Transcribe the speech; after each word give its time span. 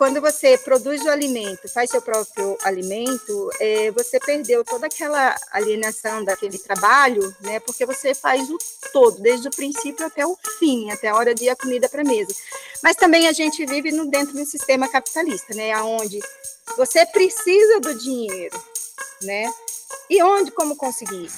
quando 0.00 0.18
você 0.18 0.56
produz 0.56 1.04
o 1.04 1.10
alimento, 1.10 1.68
faz 1.68 1.90
seu 1.90 2.00
próprio 2.00 2.56
alimento, 2.64 3.50
é, 3.60 3.90
você 3.90 4.18
perdeu 4.18 4.64
toda 4.64 4.86
aquela 4.86 5.36
alienação 5.52 6.24
daquele 6.24 6.58
trabalho, 6.58 7.36
né? 7.42 7.60
Porque 7.60 7.84
você 7.84 8.14
faz 8.14 8.48
o 8.48 8.56
todo, 8.94 9.20
desde 9.20 9.48
o 9.48 9.50
princípio 9.50 10.06
até 10.06 10.26
o 10.26 10.38
fim, 10.58 10.90
até 10.90 11.08
a 11.08 11.14
hora 11.14 11.34
de 11.34 11.44
ir 11.44 11.50
a 11.50 11.54
comida 11.54 11.86
para 11.86 12.00
a 12.00 12.04
mesa. 12.04 12.32
Mas 12.82 12.96
também 12.96 13.28
a 13.28 13.32
gente 13.32 13.66
vive 13.66 13.92
no, 13.92 14.10
dentro 14.10 14.34
de 14.34 14.40
um 14.40 14.46
sistema 14.46 14.88
capitalista, 14.88 15.54
né? 15.54 15.76
Onde 15.82 16.18
você 16.78 17.04
precisa 17.04 17.78
do 17.80 17.92
dinheiro, 17.92 18.58
né? 19.20 19.52
E 20.08 20.22
onde, 20.22 20.50
como 20.50 20.76
conseguir? 20.76 21.30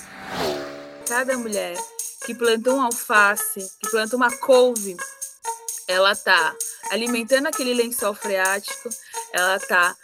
Cada 1.08 1.36
mulher 1.36 1.76
que 2.24 2.32
planta 2.32 2.72
um 2.72 2.80
alface, 2.80 3.68
que 3.80 3.90
planta 3.90 4.14
uma 4.14 4.30
couve, 4.30 4.96
ela 5.93 6.16
tá 6.16 6.54
alimentando 6.90 7.46
aquele 7.46 7.74
lençol 7.74 8.14
freático, 8.14 8.88
ela 9.32 9.56
está 9.56 9.95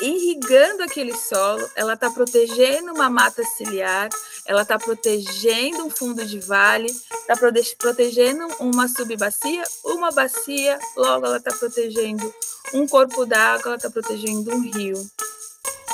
irrigando 0.00 0.82
aquele 0.82 1.16
solo, 1.16 1.68
ela 1.76 1.94
está 1.94 2.10
protegendo 2.10 2.92
uma 2.92 3.08
mata 3.08 3.42
ciliar, 3.44 4.08
ela 4.46 4.62
está 4.62 4.78
protegendo 4.78 5.84
um 5.84 5.90
fundo 5.90 6.24
de 6.24 6.40
vale, 6.40 6.86
está 6.86 7.36
protegendo 7.78 8.46
uma 8.58 8.88
subbacia, 8.88 9.62
uma 9.84 10.10
bacia, 10.10 10.78
logo 10.96 11.26
ela 11.26 11.36
está 11.36 11.52
protegendo 11.52 12.34
um 12.74 12.86
corpo 12.86 13.24
d'água, 13.24 13.66
ela 13.66 13.76
está 13.76 13.90
protegendo 13.90 14.54
um 14.54 14.60
rio. 14.60 14.96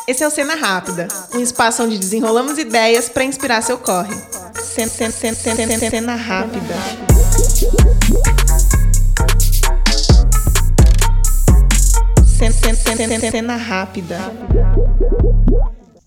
Esse 0.06 0.24
é 0.24 0.26
o 0.26 0.30
Cena 0.30 0.54
Rápida, 0.54 1.06
um 1.34 1.40
espaço 1.40 1.82
onde 1.82 1.98
desenrolamos 1.98 2.56
ideias 2.56 3.08
para 3.08 3.24
inspirar 3.24 3.62
seu 3.62 3.76
corre. 3.76 4.14
Cena, 4.54 4.88
cena, 4.88 5.12
cena, 5.12 5.34
cena, 5.34 5.90
cena 5.90 6.14
Rápida. 6.14 7.17
Cena 13.06 13.54
rápida. 13.54 14.18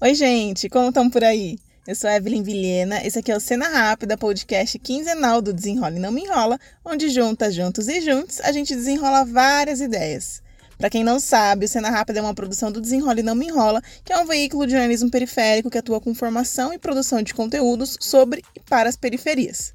Oi, 0.02 0.14
gente, 0.14 0.68
como 0.68 0.90
estão 0.90 1.10
por 1.10 1.24
aí? 1.24 1.58
Eu 1.88 1.96
sou 1.96 2.10
Evelyn 2.10 2.44
Vilhena, 2.44 3.02
esse 3.08 3.18
aqui 3.18 3.32
é 3.32 3.38
o 3.38 3.40
Cena 3.40 3.70
Rápida, 3.70 4.18
podcast 4.18 4.78
quinzenal 4.78 5.42
do 5.42 5.54
Desenrola 5.54 5.96
e 5.96 6.00
Não 6.00 6.12
Me 6.12 6.24
Enrola, 6.24 6.60
onde 6.84 7.08
juntas, 7.08 7.56
juntos 7.56 7.88
e 7.88 8.02
juntos 8.02 8.42
a 8.42 8.52
gente 8.52 8.76
desenrola 8.76 9.24
várias 9.24 9.80
ideias. 9.80 10.44
Para 10.78 10.90
quem 10.90 11.02
não 11.02 11.18
sabe, 11.18 11.64
o 11.66 11.70
Cena 11.70 11.90
Rápida 11.90 12.20
é 12.20 12.22
uma 12.22 12.36
produção 12.36 12.70
do 12.70 12.82
Desenrola 12.82 13.22
e 13.22 13.24
Não 13.24 13.36
Me 13.36 13.48
Enrola, 13.48 13.82
que 14.04 14.12
é 14.12 14.18
um 14.18 14.26
veículo 14.26 14.66
de 14.66 14.74
jornalismo 14.74 15.10
periférico 15.10 15.70
que 15.70 15.78
atua 15.78 16.02
com 16.02 16.14
formação 16.14 16.74
e 16.74 16.78
produção 16.78 17.22
de 17.22 17.34
conteúdos 17.34 17.96
sobre 18.02 18.44
e 18.54 18.60
para 18.60 18.90
as 18.90 18.98
periferias. 18.98 19.74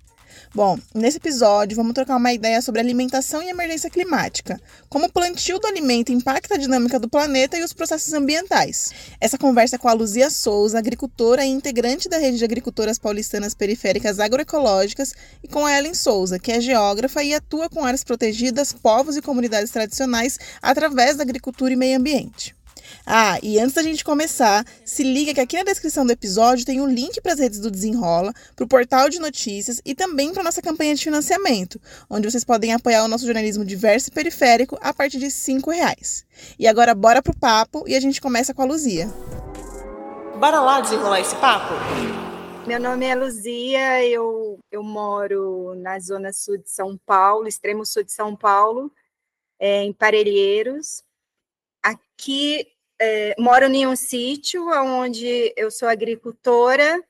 Bom, 0.55 0.79
nesse 0.95 1.19
episódio 1.19 1.77
vamos 1.77 1.93
trocar 1.93 2.17
uma 2.17 2.33
ideia 2.33 2.63
sobre 2.63 2.81
alimentação 2.81 3.43
e 3.43 3.49
emergência 3.49 3.91
climática, 3.91 4.61
como 4.89 5.07
o 5.07 5.13
plantio 5.13 5.59
do 5.59 5.67
alimento 5.67 6.13
impacta 6.13 6.55
a 6.55 6.59
dinâmica 6.59 6.99
do 6.99 7.09
planeta 7.09 7.59
e 7.59 7.65
os 7.65 7.73
processos 7.73 8.13
ambientais. 8.13 8.91
Essa 9.21 9.37
conversa 9.37 9.77
é 9.77 9.79
com 9.79 9.89
a 9.89 9.93
Luzia 9.93 10.31
Souza, 10.31 10.79
agricultora 10.79 11.45
e 11.45 11.49
integrante 11.49 12.09
da 12.09 12.19
rede 12.19 12.39
de 12.39 12.45
agricultoras 12.45 12.99
paulistanas 12.99 13.55
periféricas 13.55 14.19
agroecológicas, 14.19 15.15
e 15.43 15.49
com 15.49 15.67
a 15.67 15.77
Ellen 15.77 15.95
Souza, 15.95 16.39
que 16.39 16.53
é 16.53 16.61
geógrafa 16.61 17.23
e 17.23 17.35
atua 17.35 17.69
com 17.69 17.85
áreas 17.85 18.05
protegidas, 18.05 18.73
povos 18.73 19.17
e 19.17 19.23
comunidades 19.23 19.71
tradicionais 19.71 20.39
através 20.63 21.17
da 21.17 21.23
agricultura 21.23 21.73
e 21.73 21.77
meio 21.77 21.99
ambiente. 21.99 22.55
Ah, 23.07 23.39
e 23.43 23.59
antes 23.59 23.75
da 23.75 23.83
gente 23.83 24.05
começar, 24.05 24.65
se 24.85 25.03
liga 25.03 25.35
que 25.35 25.41
aqui 25.41 25.57
na 25.57 25.65
descrição 25.65 26.05
do 26.05 26.13
episódio 26.13 26.65
tem 26.65 26.81
um 26.81 26.89
link 26.89 27.21
para 27.21 27.33
as 27.33 27.39
redes 27.39 27.61
do 27.61 27.71
Desenrola, 27.71 28.33
para 28.55 28.65
o 28.65 28.69
portal 28.69 29.09
de 29.09 29.19
notícias 29.19 29.81
e 29.85 29.95
também 29.95 30.33
para 30.33 30.43
nossa 30.43 30.63
campanha 30.63 30.95
de 30.95 31.05
financiamento, 31.05 31.81
onde 32.11 32.31
vocês 32.31 32.45
podem 32.45 32.73
apoiar 32.73 33.05
o 33.05 33.09
nosso 33.09 33.25
jornalismo 33.25 33.65
diverso 33.65 34.09
e 34.09 34.13
periférico 34.13 34.79
a 34.81 34.93
partir 34.93 35.19
de 35.19 35.27
R$ 35.27 35.61
reais. 35.67 36.25
E 36.59 36.67
agora 36.67 36.95
bora 36.95 37.23
pro 37.23 37.37
papo 37.37 37.85
e 37.87 37.95
a 37.95 38.01
gente 38.01 38.21
começa 38.21 38.53
com 38.53 38.63
a 38.63 38.67
Luzia. 38.67 39.07
Bora 40.39 40.61
lá 40.61 40.81
desenrolar 40.81 41.21
esse 41.21 41.35
papo? 41.37 41.75
Meu 42.67 42.81
nome 42.81 43.07
é 43.07 43.15
Luzia, 43.15 44.05
eu, 44.05 44.59
eu 44.73 44.83
moro 44.83 45.75
na 45.77 46.01
zona 46.01 46.33
sul 46.33 46.59
de 46.59 46.69
São 46.69 46.99
Paulo, 47.07 47.47
extremo 47.47 47.87
sul 47.87 48.03
de 48.03 48.11
São 48.11 48.35
Paulo, 48.35 48.93
é, 49.59 49.85
em 49.85 49.93
Parelheiros. 49.93 51.03
Aqui 51.83 52.67
é, 53.01 53.35
moro 53.39 53.67
em 53.67 53.87
um 53.87 53.97
sítio 53.97 54.69
onde 54.69 55.53
eu 55.57 55.71
sou 55.71 55.89
agricultora 55.89 57.03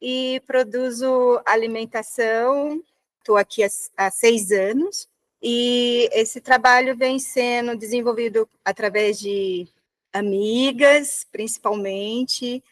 e 0.00 0.40
produzo 0.46 1.40
alimentação. 1.46 2.82
Estou 3.18 3.36
aqui 3.36 3.64
há, 3.64 3.68
há 3.96 4.10
seis 4.10 4.50
anos. 4.50 5.08
E 5.42 6.08
esse 6.12 6.40
trabalho 6.40 6.96
vem 6.96 7.18
sendo 7.18 7.76
desenvolvido 7.76 8.48
através 8.64 9.18
de 9.18 9.68
amigas, 10.12 11.26
principalmente, 11.30 12.62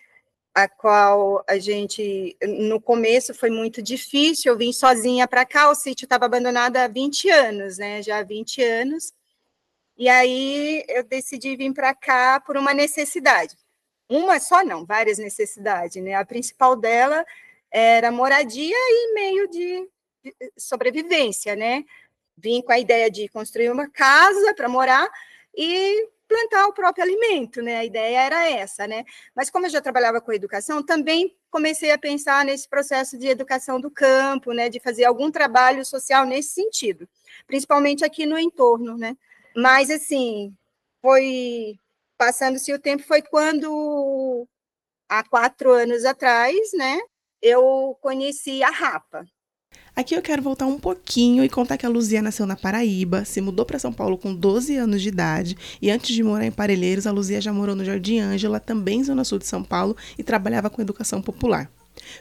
a 0.55 0.69
qual 0.69 1.45
a 1.49 1.59
gente, 1.59 2.37
no 2.43 2.81
começo 2.81 3.35
foi 3.35 3.51
muito 3.51 3.83
difícil, 3.83 4.53
eu 4.53 4.59
vim 4.59 4.73
sozinha 4.73 5.27
para 5.27 5.45
cá, 5.45 5.71
o 5.71 5.75
sítio 5.75 6.05
estava 6.05 6.27
abandonado 6.27 6.77
há 6.77 6.87
20 6.87 7.31
anos, 7.31 7.79
né, 7.79 8.03
já 8.03 8.19
há 8.19 8.23
20 8.23 8.63
anos, 8.63 9.13
e 9.97 10.09
aí 10.09 10.85
eu 10.89 11.05
decidi 11.05 11.57
vir 11.57 11.73
para 11.73 11.95
cá 11.95 12.41
por 12.41 12.57
uma 12.57 12.75
necessidade. 12.75 13.57
Uma 14.09 14.41
só 14.41 14.65
não, 14.65 14.85
várias 14.85 15.19
necessidades, 15.19 16.03
né? 16.03 16.15
A 16.15 16.25
principal 16.25 16.77
dela 16.77 17.25
era 17.71 18.11
moradia 18.13 18.77
e 18.77 19.15
meio 19.15 19.49
de 19.49 19.89
sobrevivência, 20.57 21.57
né? 21.57 21.85
Vim 22.37 22.63
com 22.63 22.73
a 22.73 22.79
ideia 22.79 23.11
de 23.11 23.29
construir 23.29 23.71
uma 23.71 23.89
casa 23.89 24.55
para 24.55 24.69
morar 24.69 25.09
e 25.57 26.09
plantar 26.29 26.67
o 26.67 26.73
próprio 26.73 27.05
alimento, 27.05 27.61
né? 27.61 27.77
A 27.77 27.85
ideia 27.85 28.23
era 28.23 28.51
essa, 28.51 28.87
né? 28.87 29.05
Mas 29.35 29.51
como 29.51 29.67
eu 29.67 29.71
já 29.71 29.81
trabalhava 29.81 30.21
com 30.21 30.33
educação, 30.33 30.83
também 30.83 31.37
comecei 31.51 31.93
a 31.93 31.99
pensar 31.99 32.45
nesse 32.45 32.69
processo 32.69 33.19
de 33.19 33.29
educação 33.29 33.79
do 33.81 33.91
campo, 33.91 34.53
né? 34.53 34.69
De 34.69 34.81
fazer 34.81 35.05
algum 35.05 35.31
trabalho 35.31 35.85
social 35.85 36.25
nesse 36.25 36.51
sentido, 36.51 37.09
principalmente 37.47 38.05
aqui 38.05 38.25
no 38.25 38.39
entorno, 38.39 38.97
né? 38.97 39.17
Mas, 39.57 39.91
assim, 39.91 40.55
foi 41.01 41.77
passando-se 42.17 42.73
o 42.73 42.79
tempo, 42.79 43.03
foi 43.03 43.21
quando, 43.21 44.47
há 45.09 45.25
quatro 45.25 45.73
anos 45.73 46.05
atrás, 46.05 46.57
né, 46.73 47.01
eu 47.43 47.97
conheci 48.01 48.63
a 48.63 48.71
Rapa. 48.71 49.27
Aqui 49.95 50.15
eu 50.15 50.23
quero 50.23 50.41
voltar 50.41 50.67
um 50.67 50.79
pouquinho 50.79 51.45
e 51.45 51.49
contar 51.49 51.77
que 51.77 51.85
a 51.85 51.89
Luzia 51.89 52.23
nasceu 52.23 52.47
na 52.47 52.57
Paraíba, 52.57 53.25
se 53.25 53.41
mudou 53.41 53.67
para 53.67 53.79
São 53.79 53.93
Paulo 53.93 54.17
com 54.17 54.35
12 54.35 54.77
anos 54.77 55.03
de 55.03 55.09
idade 55.09 55.57
e 55.83 55.91
antes 55.91 56.15
de 56.15 56.23
morar 56.23 56.47
em 56.47 56.53
Parelheiros, 56.53 57.07
a 57.07 57.13
Luzia 57.13 57.41
já 57.41 57.53
morou 57.53 57.75
no 57.75 57.85
Jardim 57.85 58.19
Ângela, 58.21 58.61
também 58.61 59.05
zona 59.05 59.25
sul 59.25 59.39
de 59.39 59.47
São 59.47 59.63
Paulo, 59.63 59.97
e 60.17 60.23
trabalhava 60.23 60.71
com 60.71 60.81
educação 60.81 61.21
popular. 61.21 61.71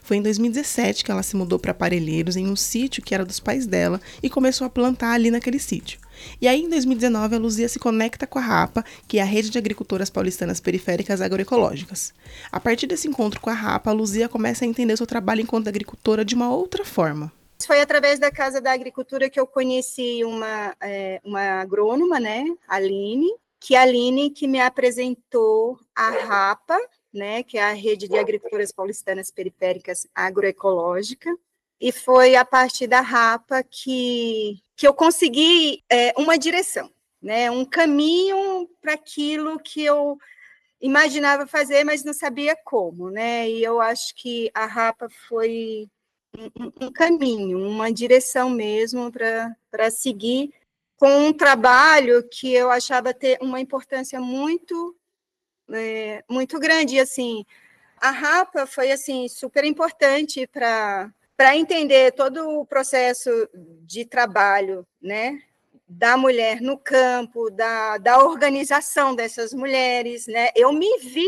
Foi 0.01 0.17
em 0.17 0.21
2017 0.21 1.03
que 1.03 1.11
ela 1.11 1.23
se 1.23 1.35
mudou 1.35 1.59
para 1.59 1.73
Parelheiros, 1.73 2.35
em 2.35 2.47
um 2.47 2.55
sítio 2.55 3.03
que 3.03 3.13
era 3.13 3.25
dos 3.25 3.39
pais 3.39 3.65
dela, 3.65 3.99
e 4.21 4.29
começou 4.29 4.65
a 4.65 4.69
plantar 4.69 5.11
ali 5.13 5.31
naquele 5.31 5.59
sítio. 5.59 5.99
E 6.39 6.47
aí, 6.47 6.61
em 6.61 6.69
2019, 6.69 7.35
a 7.35 7.39
Luzia 7.39 7.67
se 7.67 7.79
conecta 7.79 8.27
com 8.27 8.39
a 8.39 8.41
RAPA, 8.41 8.85
que 9.07 9.17
é 9.17 9.21
a 9.21 9.25
Rede 9.25 9.49
de 9.49 9.57
Agricultoras 9.57 10.09
Paulistanas 10.09 10.59
Periféricas 10.59 11.21
Agroecológicas. 11.21 12.13
A 12.51 12.59
partir 12.59 12.87
desse 12.87 13.07
encontro 13.07 13.39
com 13.39 13.49
a 13.49 13.53
RAPA, 13.53 13.89
a 13.89 13.93
Luzia 13.93 14.29
começa 14.29 14.65
a 14.65 14.67
entender 14.67 14.97
seu 14.97 15.07
trabalho 15.07 15.41
enquanto 15.41 15.67
agricultora 15.67 16.23
de 16.23 16.35
uma 16.35 16.53
outra 16.53 16.85
forma. 16.85 17.31
Foi 17.65 17.79
através 17.79 18.19
da 18.19 18.31
Casa 18.31 18.59
da 18.59 18.71
Agricultura 18.71 19.29
que 19.29 19.39
eu 19.39 19.45
conheci 19.45 20.23
uma, 20.23 20.75
é, 20.81 21.21
uma 21.23 21.61
agrônoma, 21.61 22.19
né, 22.19 22.45
Aline, 22.67 23.31
que 23.59 23.75
a 23.75 23.83
Aline 23.83 24.31
que 24.31 24.47
me 24.47 24.59
apresentou 24.59 25.79
a 25.95 26.09
RAPA, 26.09 26.77
né, 27.13 27.43
que 27.43 27.57
é 27.57 27.63
a 27.63 27.73
Rede 27.73 28.07
de 28.07 28.17
Agricultoras 28.17 28.71
Paulistanas 28.71 29.29
Periféricas 29.29 30.07
Agroecológica, 30.15 31.29
e 31.79 31.91
foi 31.91 32.35
a 32.35 32.45
partir 32.45 32.87
da 32.87 33.01
RAPA 33.01 33.63
que, 33.63 34.61
que 34.75 34.87
eu 34.87 34.93
consegui 34.93 35.83
é, 35.89 36.13
uma 36.17 36.37
direção, 36.37 36.91
né, 37.21 37.49
um 37.49 37.65
caminho 37.65 38.69
para 38.79 38.93
aquilo 38.93 39.59
que 39.59 39.83
eu 39.83 40.17
imaginava 40.79 41.45
fazer, 41.45 41.83
mas 41.83 42.03
não 42.03 42.13
sabia 42.13 42.55
como, 42.63 43.09
né, 43.09 43.49
e 43.49 43.63
eu 43.63 43.81
acho 43.81 44.15
que 44.15 44.51
a 44.53 44.65
RAPA 44.65 45.09
foi 45.27 45.87
um, 46.37 46.85
um 46.85 46.91
caminho, 46.91 47.67
uma 47.67 47.91
direção 47.91 48.49
mesmo 48.49 49.11
para 49.11 49.91
seguir 49.91 50.53
com 50.97 51.27
um 51.27 51.33
trabalho 51.33 52.23
que 52.29 52.53
eu 52.53 52.69
achava 52.69 53.11
ter 53.11 53.39
uma 53.41 53.59
importância 53.59 54.19
muito 54.21 54.95
é, 55.71 56.23
muito 56.29 56.59
grande, 56.59 56.95
e 56.95 56.99
assim, 56.99 57.45
a 57.97 58.11
RAPA 58.11 58.65
foi, 58.65 58.91
assim, 58.91 59.27
super 59.27 59.63
importante 59.63 60.47
para 60.47 61.11
para 61.37 61.57
entender 61.57 62.11
todo 62.11 62.59
o 62.59 62.65
processo 62.67 63.31
de 63.83 64.05
trabalho, 64.05 64.85
né, 65.01 65.41
da 65.87 66.15
mulher 66.15 66.61
no 66.61 66.77
campo, 66.77 67.49
da, 67.49 67.97
da 67.97 68.23
organização 68.23 69.15
dessas 69.15 69.51
mulheres, 69.51 70.27
né, 70.27 70.49
eu 70.55 70.71
me 70.71 70.99
vi, 70.99 71.27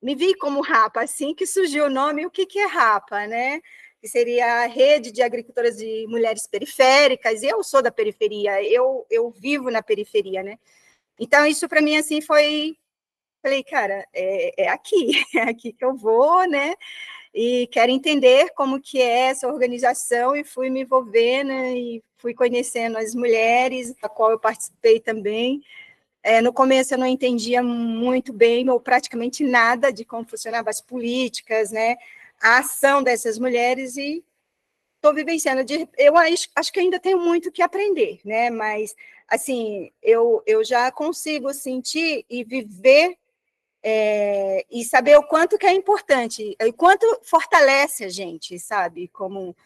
me 0.00 0.14
vi 0.14 0.34
como 0.36 0.62
RAPA, 0.62 1.02
assim 1.02 1.34
que 1.34 1.46
surgiu 1.46 1.84
o 1.84 1.90
nome, 1.90 2.24
o 2.24 2.30
que, 2.30 2.46
que 2.46 2.58
é 2.58 2.66
RAPA, 2.66 3.26
né, 3.26 3.60
que 4.00 4.08
seria 4.08 4.62
a 4.62 4.66
rede 4.66 5.12
de 5.12 5.20
agricultoras 5.20 5.76
de 5.76 6.06
mulheres 6.08 6.46
periféricas, 6.46 7.42
e 7.42 7.48
eu 7.48 7.62
sou 7.62 7.82
da 7.82 7.90
periferia, 7.90 8.62
eu, 8.62 9.06
eu 9.10 9.30
vivo 9.30 9.70
na 9.70 9.82
periferia, 9.82 10.42
né, 10.42 10.56
Então, 11.18 11.44
isso 11.44 11.68
para 11.68 11.82
mim, 11.82 11.96
assim, 11.98 12.22
foi. 12.22 12.74
Falei, 13.42 13.62
cara, 13.64 14.06
é, 14.12 14.64
é 14.64 14.68
aqui, 14.68 15.12
é 15.34 15.42
aqui 15.42 15.72
que 15.72 15.84
eu 15.84 15.94
vou, 15.94 16.46
né? 16.48 16.74
E 17.34 17.68
quero 17.68 17.92
entender 17.92 18.50
como 18.54 18.80
que 18.80 19.00
é 19.00 19.28
essa 19.28 19.48
organização 19.48 20.34
e 20.34 20.44
fui 20.44 20.68
me 20.68 20.82
envolvendo 20.82 21.52
e 21.52 22.02
fui 22.18 22.34
conhecendo 22.34 22.98
as 22.98 23.14
mulheres, 23.14 23.94
a 24.02 24.08
qual 24.08 24.32
eu 24.32 24.38
participei 24.38 25.00
também. 25.00 25.62
É, 26.22 26.42
no 26.42 26.52
começo 26.52 26.94
eu 26.94 26.98
não 26.98 27.06
entendia 27.06 27.62
muito 27.62 28.32
bem 28.32 28.68
ou 28.68 28.80
praticamente 28.80 29.44
nada 29.44 29.92
de 29.92 30.04
como 30.04 30.26
funcionavam 30.28 30.70
as 30.70 30.80
políticas, 30.80 31.70
né? 31.70 31.96
A 32.42 32.58
ação 32.58 33.02
dessas 33.02 33.38
mulheres 33.38 33.96
e 33.96 34.24
estou 34.96 35.14
vivenciando. 35.14 35.64
De, 35.64 35.88
eu 35.96 36.16
acho, 36.16 36.48
acho 36.54 36.72
que 36.72 36.80
ainda 36.80 37.00
tenho 37.00 37.18
muito 37.18 37.52
que 37.52 37.62
aprender, 37.62 38.20
né? 38.24 38.50
Mas 38.50 38.94
assim, 39.28 39.90
eu, 40.02 40.42
eu 40.46 40.64
já 40.64 40.90
consigo 40.92 41.54
sentir 41.54 42.24
e 42.28 42.44
viver 42.44 43.16
é, 43.82 44.64
e 44.70 44.84
saber 44.84 45.16
o 45.16 45.22
quanto 45.22 45.58
que 45.58 45.66
é 45.66 45.72
importante, 45.72 46.56
o 46.60 46.72
quanto 46.72 47.06
fortalece 47.22 48.04
a 48.04 48.08
gente, 48.08 48.58
sabe, 48.58 49.08
como, 49.08 49.56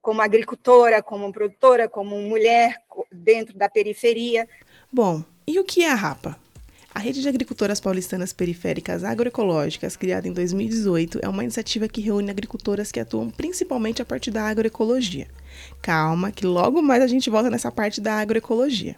como 0.00 0.22
agricultora, 0.22 1.02
como 1.02 1.32
produtora, 1.32 1.88
como 1.88 2.16
mulher 2.22 2.76
dentro 3.10 3.56
da 3.56 3.68
periferia. 3.68 4.48
Bom, 4.90 5.22
e 5.46 5.58
o 5.58 5.64
que 5.64 5.82
é 5.82 5.90
a 5.90 5.94
RAPA? 5.94 6.38
A 6.94 6.98
Rede 6.98 7.22
de 7.22 7.28
Agricultoras 7.28 7.80
Paulistanas 7.80 8.34
Periféricas 8.34 9.02
Agroecológicas, 9.02 9.96
criada 9.96 10.28
em 10.28 10.32
2018, 10.32 11.20
é 11.22 11.28
uma 11.28 11.42
iniciativa 11.42 11.88
que 11.88 12.02
reúne 12.02 12.30
agricultoras 12.30 12.92
que 12.92 13.00
atuam 13.00 13.30
principalmente 13.30 14.02
a 14.02 14.04
partir 14.04 14.30
da 14.30 14.42
agroecologia. 14.42 15.26
Calma, 15.80 16.30
que 16.30 16.44
logo 16.44 16.82
mais 16.82 17.02
a 17.02 17.06
gente 17.06 17.30
volta 17.30 17.48
nessa 17.48 17.72
parte 17.72 17.98
da 17.98 18.16
agroecologia. 18.18 18.96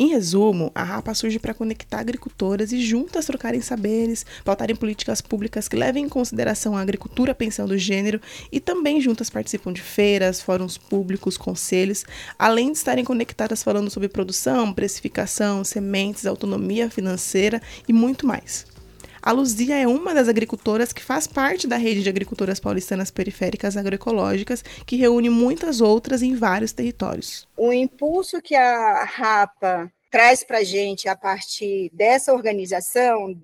Em 0.00 0.06
resumo, 0.06 0.70
a 0.76 0.84
RAPA 0.84 1.12
surge 1.12 1.40
para 1.40 1.52
conectar 1.52 1.98
agricultoras 1.98 2.70
e 2.70 2.80
juntas 2.80 3.26
trocarem 3.26 3.60
saberes, 3.60 4.24
pautarem 4.44 4.76
políticas 4.76 5.20
públicas 5.20 5.66
que 5.66 5.74
levem 5.74 6.04
em 6.04 6.08
consideração 6.08 6.76
a 6.76 6.80
agricultura 6.80 7.34
pensando 7.34 7.76
gênero 7.76 8.20
e 8.52 8.60
também 8.60 9.00
juntas 9.00 9.28
participam 9.28 9.72
de 9.72 9.82
feiras, 9.82 10.40
fóruns 10.40 10.78
públicos, 10.78 11.36
conselhos, 11.36 12.04
além 12.38 12.70
de 12.70 12.78
estarem 12.78 13.04
conectadas 13.04 13.60
falando 13.60 13.90
sobre 13.90 14.08
produção, 14.08 14.72
precificação, 14.72 15.64
sementes, 15.64 16.26
autonomia 16.26 16.88
financeira 16.88 17.60
e 17.88 17.92
muito 17.92 18.24
mais. 18.24 18.77
A 19.20 19.32
Luzia 19.32 19.76
é 19.76 19.86
uma 19.86 20.14
das 20.14 20.28
agricultoras 20.28 20.92
que 20.92 21.02
faz 21.02 21.26
parte 21.26 21.66
da 21.66 21.76
rede 21.76 22.02
de 22.02 22.08
agricultoras 22.08 22.60
paulistanas 22.60 23.10
periféricas 23.10 23.76
agroecológicas, 23.76 24.62
que 24.86 24.96
reúne 24.96 25.28
muitas 25.28 25.80
outras 25.80 26.22
em 26.22 26.34
vários 26.34 26.72
territórios. 26.72 27.46
O 27.56 27.72
impulso 27.72 28.40
que 28.40 28.54
a 28.54 29.04
RAPA 29.04 29.92
traz 30.10 30.44
para 30.44 30.58
a 30.58 30.64
gente 30.64 31.08
a 31.08 31.16
partir 31.16 31.90
dessa 31.92 32.32
organização 32.32 33.36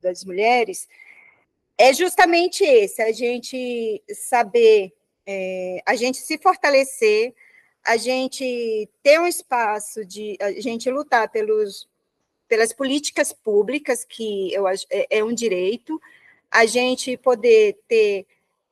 das 0.00 0.24
mulheres 0.24 0.88
é 1.78 1.92
justamente 1.92 2.64
esse: 2.64 3.02
a 3.02 3.12
gente 3.12 4.02
saber, 4.14 4.92
é, 5.26 5.82
a 5.86 5.94
gente 5.94 6.18
se 6.18 6.38
fortalecer, 6.38 7.34
a 7.84 7.96
gente 7.96 8.88
ter 9.02 9.20
um 9.20 9.26
espaço 9.26 10.04
de 10.04 10.36
a 10.40 10.52
gente 10.60 10.90
lutar 10.90 11.28
pelos 11.30 11.88
pelas 12.52 12.70
políticas 12.70 13.32
públicas, 13.32 14.04
que 14.04 14.52
eu 14.52 14.68
é, 14.68 14.76
é 15.08 15.24
um 15.24 15.32
direito, 15.32 15.98
a 16.50 16.66
gente 16.66 17.16
poder 17.16 17.78
ter 17.88 18.26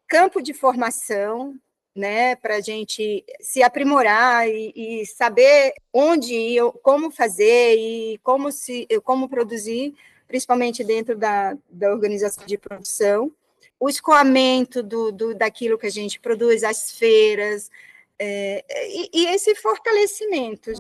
campo 0.06 0.43
de 0.43 0.53
formação, 0.53 1.55
né, 1.97 2.37
para 2.37 2.56
a 2.56 2.61
gente 2.61 3.25
se 3.41 3.62
aprimorar 3.62 4.47
e, 4.47 4.71
e, 4.77 5.06
saber 5.06 5.73
onde 5.94 6.35
ir, 6.35 6.62
como 6.82 7.11
fazer 7.11 7.75
e 7.79 8.19
como 8.23 8.53
se, 8.53 8.87
como 9.03 9.31
produzir, 9.31 9.94
principalmente 10.29 10.85
dentro 10.85 11.17
da, 11.17 11.56
da 11.71 11.91
organização 11.91 12.44
de 12.44 12.59
produção, 12.59 13.33
o 13.81 13.88
escoamento 13.88 14.83
do, 14.83 15.11
do 15.11 15.35
daquilo 15.35 15.79
que 15.79 15.87
a 15.87 15.91
gente 15.91 16.21
produz, 16.21 16.65
as 16.65 16.93
feiras, 16.93 17.71
é, 18.20 18.62
e, 18.88 19.11
e 19.14 19.26
esse 19.28 19.55
fortalecimento. 19.55 20.72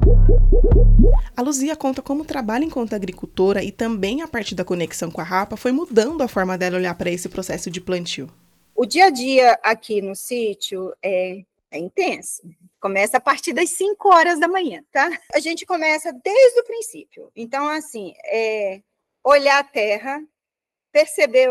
A 1.34 1.40
Luzia 1.40 1.74
conta 1.74 2.02
como 2.02 2.22
o 2.22 2.26
trabalho 2.26 2.64
enquanto 2.64 2.94
agricultora 2.94 3.64
e 3.64 3.72
também 3.72 4.20
a 4.20 4.28
partir 4.28 4.54
da 4.54 4.64
conexão 4.64 5.10
com 5.10 5.22
a 5.22 5.24
Rapa 5.24 5.56
foi 5.56 5.72
mudando 5.72 6.22
a 6.22 6.28
forma 6.28 6.58
dela 6.58 6.76
olhar 6.76 6.94
para 6.94 7.10
esse 7.10 7.30
processo 7.30 7.70
de 7.70 7.80
plantio. 7.80 8.30
O 8.74 8.84
dia 8.84 9.06
a 9.06 9.10
dia 9.10 9.58
aqui 9.62 10.02
no 10.02 10.14
sítio 10.14 10.92
é, 11.02 11.42
é 11.70 11.78
intenso. 11.78 12.42
Começa 12.78 13.16
a 13.16 13.20
partir 13.20 13.54
das 13.54 13.70
5 13.70 14.08
horas 14.08 14.38
da 14.38 14.46
manhã, 14.46 14.82
tá? 14.92 15.10
A 15.32 15.40
gente 15.40 15.64
começa 15.64 16.12
desde 16.12 16.60
o 16.60 16.64
princípio. 16.64 17.30
Então, 17.34 17.68
assim, 17.68 18.12
é 18.26 18.82
olhar 19.24 19.58
a 19.58 19.64
terra, 19.64 20.22
perceber 20.92 21.48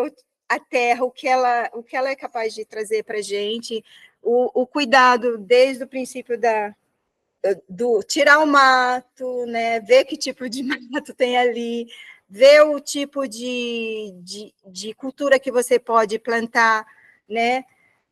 a 0.48 0.60
terra, 0.60 1.06
o 1.06 1.12
que 1.12 1.28
ela, 1.28 1.70
o 1.74 1.84
que 1.84 1.96
ela 1.96 2.10
é 2.10 2.16
capaz 2.16 2.54
de 2.54 2.66
trazer 2.66 3.04
para 3.04 3.20
a 3.20 3.22
gente, 3.22 3.84
o, 4.22 4.62
o 4.62 4.68
cuidado 4.68 5.38
desde 5.38 5.84
o 5.84 5.88
princípio 5.88 6.38
da, 6.38 6.76
do 7.68 8.02
tirar 8.04 8.40
o 8.40 8.48
mato, 8.48 9.46
né, 9.46 9.80
ver 9.80 10.06
que 10.06 10.18
tipo 10.18 10.50
de 10.50 10.64
mato 10.92 11.14
tem 11.14 11.38
ali, 11.38 11.88
ver 12.28 12.62
o 12.64 12.80
tipo 12.80 13.28
de, 13.28 14.14
de, 14.22 14.54
de 14.66 14.94
cultura 14.94 15.40
que 15.40 15.52
você 15.52 15.80
pode 15.80 16.20
plantar, 16.20 16.86
né, 17.28 17.64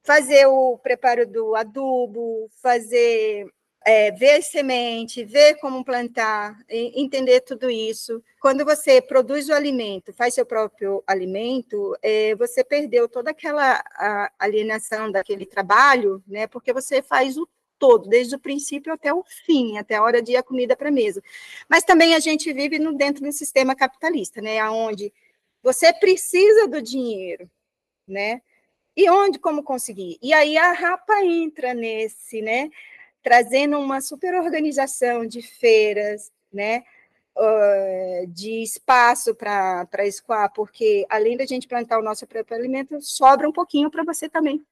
fazer 0.03 0.45
o 0.47 0.77
preparo 0.77 1.27
do 1.27 1.55
adubo, 1.55 2.49
fazer 2.61 3.47
é, 3.87 4.11
ver 4.11 4.41
semente, 4.43 5.23
ver 5.23 5.55
como 5.61 5.81
plantar, 5.81 6.59
entender 6.69 7.39
tudo 7.39 7.69
isso. 7.69 8.21
Quando 8.41 8.65
você 8.65 9.01
produz 9.01 9.47
o 9.47 9.53
alimento, 9.53 10.11
faz 10.11 10.33
seu 10.33 10.45
próprio 10.45 11.01
alimento, 11.07 11.97
é, 12.01 12.35
você 12.35 12.65
perdeu 12.65 13.07
toda 13.07 13.31
aquela 13.31 13.81
alienação 14.37 15.09
daquele 15.09 15.45
trabalho, 15.45 16.21
né? 16.27 16.47
Porque 16.47 16.73
você 16.73 17.01
faz 17.01 17.37
o 17.37 17.47
todo, 17.79 18.09
desde 18.09 18.35
o 18.35 18.39
princípio 18.39 18.91
até 18.91 19.13
o 19.13 19.23
fim, 19.45 19.77
até 19.77 19.95
a 19.95 20.03
hora 20.03 20.21
de 20.21 20.33
ir 20.33 20.35
a 20.35 20.43
comida 20.43 20.75
para 20.75 20.89
a 20.89 20.91
mesa. 20.91 21.23
Mas 21.69 21.85
também 21.85 22.13
a 22.13 22.19
gente 22.19 22.51
vive 22.51 22.77
no, 22.79 22.93
dentro 22.93 23.23
do 23.23 23.31
sistema 23.31 23.73
capitalista, 23.73 24.41
né? 24.41 24.61
Onde 24.69 25.13
você 25.63 25.93
precisa 25.93 26.67
do 26.67 26.81
dinheiro, 26.81 27.49
né? 28.05 28.41
E 28.97 29.09
onde, 29.09 29.39
como 29.39 29.63
conseguir? 29.63 30.17
E 30.21 30.33
aí 30.33 30.57
a 30.57 30.73
Rapa 30.73 31.23
entra 31.23 31.73
nesse, 31.73 32.41
né? 32.41 32.69
Trazendo 33.27 33.77
uma 33.77 33.99
super 33.99 34.33
organização 34.35 35.25
de 35.25 35.41
feiras, 35.41 36.31
né? 36.51 36.85
De 38.29 38.63
espaço 38.63 39.35
para 39.35 40.05
escoar, 40.05 40.49
porque 40.53 41.05
além 41.09 41.35
da 41.35 41.45
gente 41.45 41.67
plantar 41.67 41.99
o 41.99 42.03
nosso 42.03 42.25
próprio 42.25 42.57
alimento, 42.57 43.01
sobra 43.01 43.49
um 43.49 43.51
pouquinho 43.51 43.91
para 43.91 44.05
você 44.05 44.29
também 44.29 44.65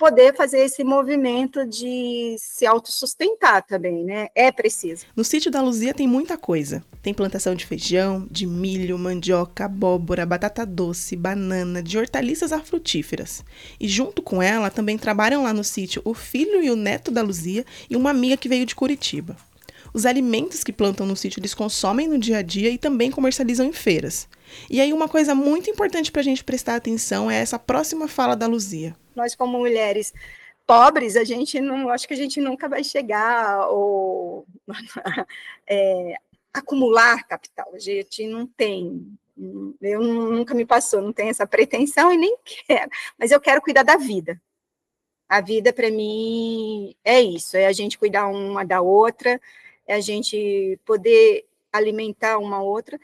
poder 0.00 0.34
fazer 0.34 0.60
esse 0.60 0.82
movimento 0.82 1.66
de 1.66 2.34
se 2.38 2.64
autossustentar 2.64 3.62
também, 3.66 4.02
né? 4.02 4.28
É 4.34 4.50
preciso. 4.50 5.04
No 5.14 5.22
sítio 5.22 5.50
da 5.50 5.60
Luzia 5.60 5.92
tem 5.92 6.08
muita 6.08 6.38
coisa. 6.38 6.82
Tem 7.02 7.12
plantação 7.12 7.54
de 7.54 7.66
feijão, 7.66 8.26
de 8.30 8.46
milho, 8.46 8.98
mandioca, 8.98 9.66
abóbora, 9.66 10.24
batata 10.24 10.64
doce, 10.64 11.14
banana, 11.14 11.82
de 11.82 11.98
hortaliças 11.98 12.50
a 12.50 12.60
frutíferas. 12.60 13.44
E 13.78 13.86
junto 13.86 14.22
com 14.22 14.42
ela 14.42 14.70
também 14.70 14.96
trabalham 14.96 15.42
lá 15.42 15.52
no 15.52 15.62
sítio 15.62 16.00
o 16.02 16.14
filho 16.14 16.62
e 16.62 16.70
o 16.70 16.76
neto 16.76 17.10
da 17.10 17.20
Luzia 17.20 17.66
e 17.90 17.94
uma 17.94 18.08
amiga 18.08 18.38
que 18.38 18.48
veio 18.48 18.64
de 18.64 18.74
Curitiba. 18.74 19.36
Os 19.92 20.06
alimentos 20.06 20.64
que 20.64 20.72
plantam 20.72 21.04
no 21.04 21.14
sítio 21.14 21.40
eles 21.40 21.52
consomem 21.52 22.08
no 22.08 22.16
dia 22.16 22.38
a 22.38 22.42
dia 22.42 22.70
e 22.70 22.78
também 22.78 23.10
comercializam 23.10 23.66
em 23.66 23.72
feiras. 23.72 24.26
E 24.70 24.80
aí 24.80 24.94
uma 24.94 25.08
coisa 25.08 25.34
muito 25.34 25.68
importante 25.68 26.10
para 26.10 26.22
a 26.22 26.24
gente 26.24 26.42
prestar 26.42 26.76
atenção 26.76 27.30
é 27.30 27.36
essa 27.36 27.58
próxima 27.58 28.08
fala 28.08 28.34
da 28.34 28.46
Luzia. 28.46 28.96
Nós 29.14 29.34
como 29.34 29.58
mulheres 29.58 30.12
pobres, 30.66 31.16
a 31.16 31.24
gente 31.24 31.60
não, 31.60 31.88
acho 31.88 32.06
que 32.06 32.14
a 32.14 32.16
gente 32.16 32.40
nunca 32.40 32.68
vai 32.68 32.84
chegar 32.84 33.68
ou 33.70 34.46
é, 35.66 36.14
acumular 36.52 37.26
capital. 37.26 37.70
A 37.74 37.78
gente 37.78 38.26
não 38.26 38.46
tem, 38.46 39.18
eu 39.80 40.00
nunca 40.00 40.54
me 40.54 40.64
passou, 40.64 41.02
não 41.02 41.12
tenho 41.12 41.30
essa 41.30 41.46
pretensão 41.46 42.12
e 42.12 42.16
nem 42.16 42.36
quero, 42.44 42.90
mas 43.18 43.30
eu 43.30 43.40
quero 43.40 43.60
cuidar 43.60 43.82
da 43.82 43.96
vida. 43.96 44.40
A 45.28 45.40
vida 45.40 45.72
para 45.72 45.90
mim 45.90 46.94
é 47.04 47.20
isso, 47.20 47.56
é 47.56 47.66
a 47.66 47.72
gente 47.72 47.98
cuidar 47.98 48.26
uma 48.28 48.64
da 48.64 48.80
outra, 48.80 49.40
é 49.86 49.94
a 49.94 50.00
gente 50.00 50.78
poder 50.84 51.46
alimentar 51.72 52.38
uma 52.38 52.62
outra, 52.62 52.98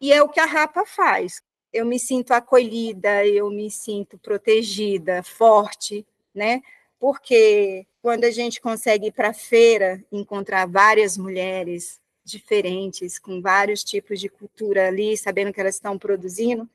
e 0.00 0.12
é 0.12 0.22
o 0.22 0.28
que 0.28 0.40
a 0.40 0.46
Rapa 0.46 0.84
faz. 0.84 1.42
Eu 1.74 1.84
me 1.84 1.98
sinto 1.98 2.30
acolhida, 2.30 3.26
eu 3.26 3.50
me 3.50 3.68
sinto 3.68 4.16
protegida, 4.16 5.24
forte, 5.24 6.06
né? 6.32 6.62
Porque 7.00 7.84
quando 8.00 8.22
a 8.22 8.30
gente 8.30 8.60
consegue 8.60 9.08
ir 9.08 9.12
para 9.12 9.30
a 9.30 9.34
feira, 9.34 10.00
encontrar 10.12 10.68
várias 10.68 11.18
mulheres 11.18 11.98
diferentes, 12.24 13.18
com 13.18 13.42
vários 13.42 13.82
tipos 13.82 14.20
de 14.20 14.28
cultura 14.28 14.86
ali, 14.86 15.16
sabendo 15.16 15.52
que 15.52 15.60
elas 15.60 15.74
estão 15.74 15.98
produzindo, 15.98 16.70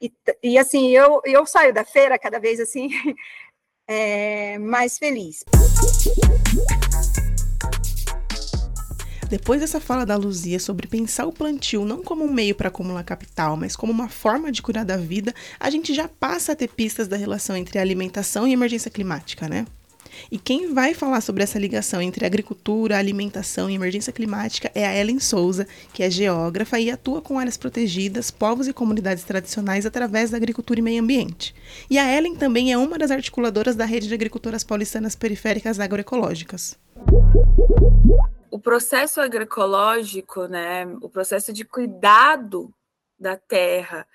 e, 0.00 0.10
e 0.42 0.56
assim, 0.56 0.88
eu, 0.96 1.20
eu 1.26 1.44
saio 1.44 1.74
da 1.74 1.84
feira 1.84 2.18
cada 2.18 2.40
vez 2.40 2.58
assim, 2.58 2.88
é, 3.86 4.56
mais 4.56 4.98
feliz. 4.98 5.44
Depois 9.28 9.60
dessa 9.60 9.78
fala 9.78 10.06
da 10.06 10.16
Luzia 10.16 10.58
sobre 10.58 10.88
pensar 10.88 11.26
o 11.26 11.32
plantio 11.32 11.84
não 11.84 12.02
como 12.02 12.24
um 12.24 12.32
meio 12.32 12.54
para 12.54 12.68
acumular 12.68 13.04
capital, 13.04 13.58
mas 13.58 13.76
como 13.76 13.92
uma 13.92 14.08
forma 14.08 14.50
de 14.50 14.62
curar 14.62 14.86
da 14.86 14.96
vida, 14.96 15.34
a 15.60 15.68
gente 15.68 15.92
já 15.92 16.08
passa 16.08 16.52
a 16.52 16.56
ter 16.56 16.68
pistas 16.68 17.06
da 17.06 17.16
relação 17.16 17.54
entre 17.54 17.78
alimentação 17.78 18.48
e 18.48 18.54
emergência 18.54 18.90
climática, 18.90 19.46
né? 19.46 19.66
E 20.32 20.38
quem 20.38 20.72
vai 20.72 20.94
falar 20.94 21.20
sobre 21.20 21.42
essa 21.42 21.58
ligação 21.58 22.00
entre 22.00 22.24
agricultura, 22.24 22.96
alimentação 22.96 23.68
e 23.68 23.74
emergência 23.74 24.12
climática 24.12 24.70
é 24.74 24.86
a 24.86 24.96
Ellen 24.96 25.20
Souza, 25.20 25.66
que 25.92 26.02
é 26.02 26.10
geógrafa 26.10 26.80
e 26.80 26.90
atua 26.90 27.20
com 27.20 27.38
áreas 27.38 27.58
protegidas, 27.58 28.30
povos 28.30 28.66
e 28.66 28.72
comunidades 28.72 29.24
tradicionais 29.24 29.84
através 29.84 30.30
da 30.30 30.38
agricultura 30.38 30.80
e 30.80 30.82
meio 30.82 31.02
ambiente. 31.02 31.54
E 31.90 31.98
a 31.98 32.16
Ellen 32.16 32.34
também 32.34 32.72
é 32.72 32.78
uma 32.78 32.98
das 32.98 33.10
articuladoras 33.10 33.76
da 33.76 33.84
rede 33.84 34.08
de 34.08 34.14
agricultoras 34.14 34.64
paulistanas 34.64 35.14
periféricas 35.14 35.78
agroecológicas 35.78 36.78
o 38.50 38.58
processo 38.58 39.20
agroecológico, 39.20 40.46
né, 40.46 40.86
o 41.00 41.08
processo 41.08 41.52
de 41.52 41.64
cuidado 41.64 42.72
da 43.18 43.36
terra, 43.36 44.06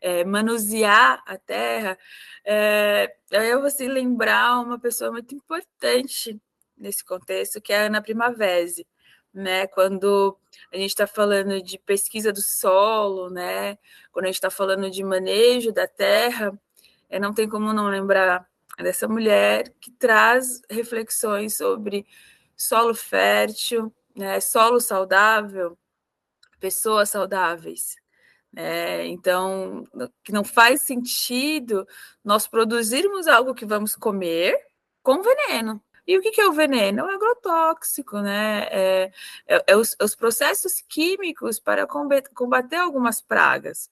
é, 0.00 0.24
manusear 0.24 1.22
a 1.26 1.36
terra, 1.36 1.98
é, 2.44 3.14
eu 3.30 3.60
vou 3.60 3.70
se 3.70 3.86
lembrar 3.86 4.60
uma 4.60 4.78
pessoa 4.78 5.10
muito 5.12 5.34
importante 5.34 6.40
nesse 6.76 7.04
contexto, 7.04 7.60
que 7.60 7.72
é 7.72 7.82
a 7.82 7.86
Ana 7.86 8.02
Primavesi, 8.02 8.86
né? 9.32 9.66
Quando 9.66 10.36
a 10.72 10.76
gente 10.76 10.90
está 10.90 11.06
falando 11.06 11.62
de 11.62 11.78
pesquisa 11.78 12.32
do 12.32 12.40
solo, 12.40 13.30
né? 13.30 13.78
Quando 14.10 14.24
a 14.24 14.28
gente 14.28 14.36
está 14.36 14.50
falando 14.50 14.90
de 14.90 15.04
manejo 15.04 15.72
da 15.72 15.86
terra, 15.86 16.58
é, 17.08 17.18
não 17.20 17.34
tem 17.34 17.48
como 17.48 17.72
não 17.72 17.88
lembrar 17.88 18.46
dessa 18.78 19.06
mulher 19.06 19.74
que 19.80 19.90
traz 19.90 20.62
reflexões 20.70 21.56
sobre 21.56 22.06
solo 22.60 22.94
fértil, 22.94 23.92
né, 24.14 24.38
solo 24.38 24.80
saudável, 24.80 25.78
pessoas 26.60 27.08
saudáveis. 27.08 27.96
É, 28.54 29.06
então, 29.06 29.86
que 30.24 30.32
não 30.32 30.44
faz 30.44 30.82
sentido 30.82 31.86
nós 32.22 32.46
produzirmos 32.46 33.28
algo 33.28 33.54
que 33.54 33.64
vamos 33.64 33.94
comer 33.96 34.58
com 35.02 35.22
veneno. 35.22 35.82
E 36.06 36.18
o 36.18 36.20
que, 36.20 36.40
é 36.40 36.46
o 36.46 36.52
veneno? 36.52 37.00
É 37.00 37.04
o 37.04 37.14
agrotóxico, 37.14 38.20
né? 38.20 38.64
É, 38.70 39.12
é, 39.46 39.64
é 39.68 39.76
os, 39.76 39.96
os, 40.02 40.14
processos 40.16 40.80
químicos 40.80 41.60
para 41.60 41.86
combater 41.86 42.76
algumas 42.76 43.20
pragas. 43.20 43.88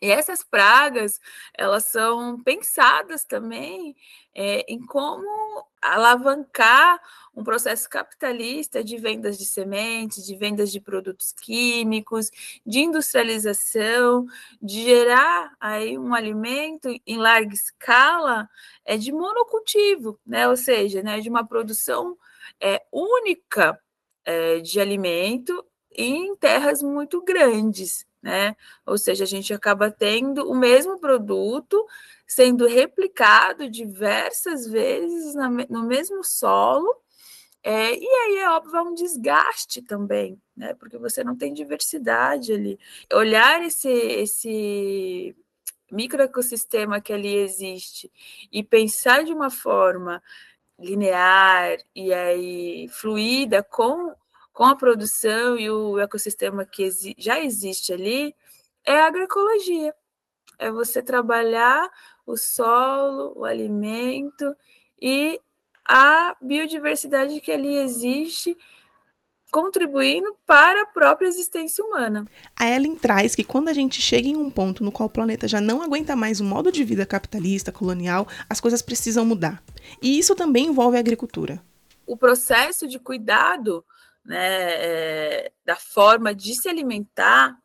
E 0.00 0.10
essas 0.10 0.42
pragas, 0.42 1.20
elas 1.54 1.84
são 1.84 2.42
pensadas 2.42 3.24
também 3.24 3.96
é, 4.34 4.60
em 4.68 4.84
como 4.84 5.66
alavancar 5.92 7.00
um 7.34 7.44
processo 7.44 7.88
capitalista 7.88 8.82
de 8.82 8.96
vendas 8.96 9.36
de 9.36 9.44
sementes, 9.44 10.24
de 10.24 10.34
vendas 10.34 10.72
de 10.72 10.80
produtos 10.80 11.32
químicos, 11.32 12.30
de 12.64 12.80
industrialização, 12.80 14.26
de 14.60 14.84
gerar 14.84 15.54
aí 15.60 15.98
um 15.98 16.14
alimento 16.14 16.88
em 17.06 17.18
larga 17.18 17.52
escala 17.52 18.48
é 18.86 18.96
de 18.96 19.12
monocultivo, 19.12 20.18
né? 20.26 20.48
Ou 20.48 20.56
seja, 20.56 21.02
né, 21.02 21.20
de 21.20 21.28
uma 21.28 21.46
produção 21.46 22.16
é, 22.58 22.82
única 22.90 23.78
é, 24.24 24.60
de 24.60 24.80
alimento 24.80 25.64
em 25.92 26.34
terras 26.36 26.82
muito 26.82 27.22
grandes 27.22 28.05
né? 28.26 28.56
Ou 28.84 28.98
seja, 28.98 29.22
a 29.22 29.26
gente 29.26 29.54
acaba 29.54 29.88
tendo 29.88 30.50
o 30.50 30.54
mesmo 30.54 30.98
produto 30.98 31.86
sendo 32.26 32.66
replicado 32.66 33.70
diversas 33.70 34.66
vezes 34.66 35.32
na, 35.36 35.48
no 35.48 35.84
mesmo 35.84 36.24
solo, 36.24 36.92
é, 37.62 37.94
e 37.94 38.04
aí 38.04 38.38
é 38.38 38.50
óbvio, 38.50 38.76
é 38.76 38.82
um 38.82 38.94
desgaste 38.94 39.80
também, 39.80 40.40
né? 40.56 40.74
Porque 40.74 40.98
você 40.98 41.22
não 41.22 41.36
tem 41.36 41.52
diversidade 41.54 42.52
ali. 42.52 42.78
Olhar 43.12 43.62
esse, 43.62 43.88
esse 43.88 45.36
microecossistema 45.90 47.00
que 47.00 47.12
ali 47.12 47.32
existe 47.36 48.10
e 48.50 48.64
pensar 48.64 49.22
de 49.22 49.32
uma 49.32 49.50
forma 49.50 50.20
linear 50.76 51.78
e 51.94 52.12
aí 52.12 52.88
fluida 52.88 53.62
com 53.62 54.12
com 54.56 54.64
a 54.64 54.74
produção 54.74 55.58
e 55.58 55.70
o 55.70 55.98
ecossistema 55.98 56.64
que 56.64 56.82
exi 56.82 57.14
já 57.18 57.38
existe 57.38 57.92
ali, 57.92 58.34
é 58.86 58.98
a 59.02 59.06
agroecologia. 59.06 59.94
É 60.58 60.70
você 60.70 61.02
trabalhar 61.02 61.86
o 62.26 62.38
solo, 62.38 63.34
o 63.36 63.44
alimento 63.44 64.56
e 64.98 65.38
a 65.86 66.34
biodiversidade 66.40 67.38
que 67.42 67.52
ali 67.52 67.76
existe, 67.76 68.56
contribuindo 69.52 70.34
para 70.46 70.84
a 70.84 70.86
própria 70.86 71.28
existência 71.28 71.84
humana. 71.84 72.26
A 72.58 72.66
Ellen 72.66 72.96
traz 72.96 73.34
que 73.34 73.44
quando 73.44 73.68
a 73.68 73.74
gente 73.74 74.00
chega 74.00 74.26
em 74.26 74.36
um 74.36 74.48
ponto 74.48 74.82
no 74.82 74.90
qual 74.90 75.06
o 75.06 75.12
planeta 75.12 75.46
já 75.46 75.60
não 75.60 75.82
aguenta 75.82 76.16
mais 76.16 76.40
o 76.40 76.44
modo 76.44 76.72
de 76.72 76.82
vida 76.82 77.04
capitalista, 77.04 77.70
colonial, 77.70 78.26
as 78.48 78.58
coisas 78.58 78.80
precisam 78.80 79.22
mudar. 79.22 79.62
E 80.00 80.18
isso 80.18 80.34
também 80.34 80.68
envolve 80.68 80.96
a 80.96 81.00
agricultura. 81.00 81.62
O 82.06 82.16
processo 82.16 82.88
de 82.88 82.98
cuidado 82.98 83.84
né, 84.26 84.72
é, 84.72 85.52
da 85.64 85.76
forma 85.76 86.34
de 86.34 86.54
se 86.54 86.68
alimentar, 86.68 87.56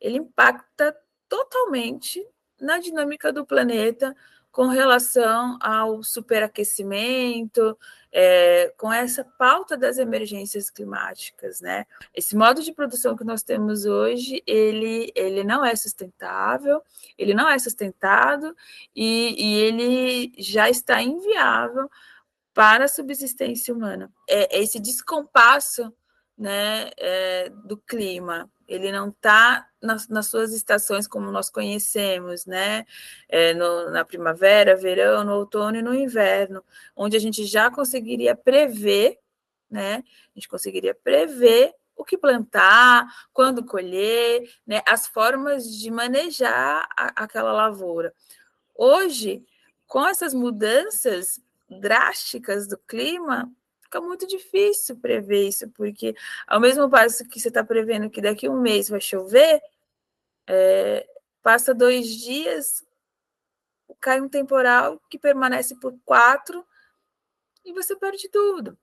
ele 0.00 0.18
impacta 0.18 0.96
totalmente 1.28 2.26
na 2.60 2.78
dinâmica 2.78 3.32
do 3.32 3.46
planeta 3.46 4.14
com 4.52 4.66
relação 4.66 5.56
ao 5.62 6.02
superaquecimento, 6.02 7.76
é, 8.12 8.72
com 8.76 8.92
essa 8.92 9.24
pauta 9.24 9.78
das 9.78 9.96
emergências 9.96 10.68
climáticas, 10.68 11.62
né? 11.62 11.86
Esse 12.14 12.36
modo 12.36 12.62
de 12.62 12.70
produção 12.70 13.16
que 13.16 13.24
nós 13.24 13.42
temos 13.42 13.86
hoje, 13.86 14.42
ele, 14.46 15.10
ele 15.16 15.42
não 15.42 15.64
é 15.64 15.74
sustentável, 15.74 16.82
ele 17.16 17.32
não 17.32 17.48
é 17.48 17.58
sustentado 17.58 18.54
e, 18.94 19.34
e 19.38 19.54
ele 19.60 20.32
já 20.36 20.68
está 20.68 21.02
inviável 21.02 21.90
para 22.54 22.84
a 22.84 22.88
subsistência 22.88 23.74
humana. 23.74 24.12
É, 24.28 24.56
é 24.56 24.62
esse 24.62 24.78
descompasso 24.78 25.92
né, 26.36 26.90
é, 26.98 27.50
do 27.64 27.76
clima. 27.76 28.50
Ele 28.66 28.90
não 28.90 29.08
está 29.08 29.66
nas, 29.80 30.08
nas, 30.08 30.26
suas 30.26 30.52
estações 30.52 31.06
como 31.06 31.30
nós 31.30 31.50
conhecemos, 31.50 32.46
né? 32.46 32.86
É, 33.28 33.52
no, 33.54 33.90
na 33.90 34.04
primavera, 34.04 34.76
verão, 34.76 35.24
no 35.24 35.34
outono 35.34 35.76
e 35.76 35.82
no 35.82 35.94
inverno, 35.94 36.64
onde 36.96 37.16
a 37.16 37.20
gente 37.20 37.44
já 37.44 37.70
conseguiria 37.70 38.34
prever, 38.34 39.18
né? 39.70 39.96
A 39.96 40.38
gente 40.38 40.48
conseguiria 40.48 40.94
prever 40.94 41.74
o 41.94 42.04
que 42.04 42.16
plantar, 42.16 43.06
quando 43.32 43.64
colher, 43.64 44.48
né? 44.66 44.82
As 44.86 45.06
formas 45.06 45.70
de 45.70 45.90
manejar 45.90 46.88
a, 46.96 47.24
aquela 47.24 47.52
lavoura. 47.52 48.14
Hoje, 48.74 49.44
com 49.86 50.06
essas 50.06 50.32
mudanças 50.32 51.38
drásticas 51.80 52.68
do 52.68 52.78
clima, 52.78 53.50
fica 53.82 54.00
muito 54.00 54.26
difícil 54.26 54.96
prever 54.96 55.48
isso, 55.48 55.68
porque 55.70 56.14
ao 56.46 56.60
mesmo 56.60 56.88
passo 56.88 57.28
que 57.28 57.40
você 57.40 57.48
está 57.48 57.62
prevendo 57.64 58.10
que 58.10 58.22
daqui 58.22 58.46
a 58.46 58.50
um 58.50 58.60
mês 58.60 58.88
vai 58.88 59.00
chover, 59.00 59.60
é, 60.46 61.06
passa 61.42 61.74
dois 61.74 62.08
dias, 62.08 62.84
cai 64.00 64.20
um 64.20 64.28
temporal 64.28 65.00
que 65.10 65.18
permanece 65.18 65.78
por 65.78 65.94
quatro 66.04 66.66
e 67.64 67.72
você 67.72 67.94
perde 67.96 68.28
tudo. 68.28 68.78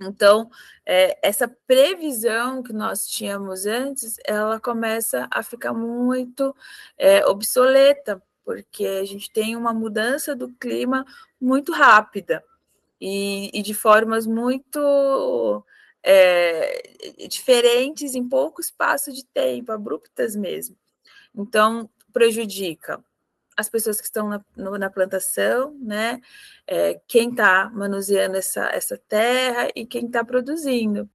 Então, 0.00 0.50
é, 0.84 1.18
essa 1.26 1.48
previsão 1.66 2.62
que 2.62 2.72
nós 2.72 3.06
tínhamos 3.06 3.66
antes, 3.66 4.16
ela 4.24 4.58
começa 4.60 5.28
a 5.30 5.42
ficar 5.42 5.72
muito 5.72 6.54
é, 6.98 7.24
obsoleta, 7.26 8.22
porque 8.44 8.86
a 8.86 9.04
gente 9.04 9.30
tem 9.30 9.56
uma 9.56 9.72
mudança 9.72 10.34
do 10.34 10.48
clima 10.48 11.04
muito 11.40 11.72
rápida 11.72 12.42
e, 13.00 13.50
e 13.52 13.62
de 13.62 13.74
formas 13.74 14.26
muito 14.26 15.64
é, 16.02 16.82
diferentes 17.28 18.14
em 18.14 18.28
pouco 18.28 18.60
espaço 18.60 19.12
de 19.12 19.24
tempo, 19.24 19.72
abruptas 19.72 20.36
mesmo. 20.36 20.76
Então, 21.34 21.88
prejudica 22.12 23.02
as 23.56 23.68
pessoas 23.68 24.00
que 24.00 24.06
estão 24.06 24.28
na, 24.28 24.44
no, 24.56 24.78
na 24.78 24.90
plantação, 24.90 25.76
né? 25.80 26.20
É, 26.66 27.00
quem 27.06 27.30
está 27.30 27.70
manuseando 27.74 28.36
essa, 28.36 28.64
essa 28.72 28.98
terra 29.08 29.68
e 29.74 29.84
quem 29.84 30.06
está 30.06 30.24
produzindo. 30.24 31.08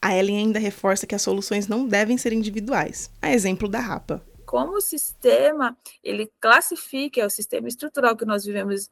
A 0.00 0.16
Ellen 0.16 0.38
ainda 0.38 0.58
reforça 0.58 1.06
que 1.06 1.14
as 1.14 1.22
soluções 1.22 1.68
não 1.68 1.86
devem 1.86 2.18
ser 2.18 2.32
individuais, 2.32 3.10
a 3.20 3.32
exemplo 3.32 3.68
da 3.68 3.78
rapa 3.78 4.22
como 4.52 4.76
o 4.76 4.80
sistema 4.82 5.74
ele 6.04 6.30
classifica, 6.38 7.22
é 7.22 7.24
o 7.24 7.30
sistema 7.30 7.68
estrutural 7.68 8.14
que 8.14 8.26
nós 8.26 8.44
vivemos, 8.44 8.90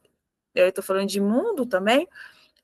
eu 0.55 0.67
estou 0.67 0.83
falando 0.83 1.07
de 1.07 1.21
mundo 1.21 1.67
também, 1.67 2.07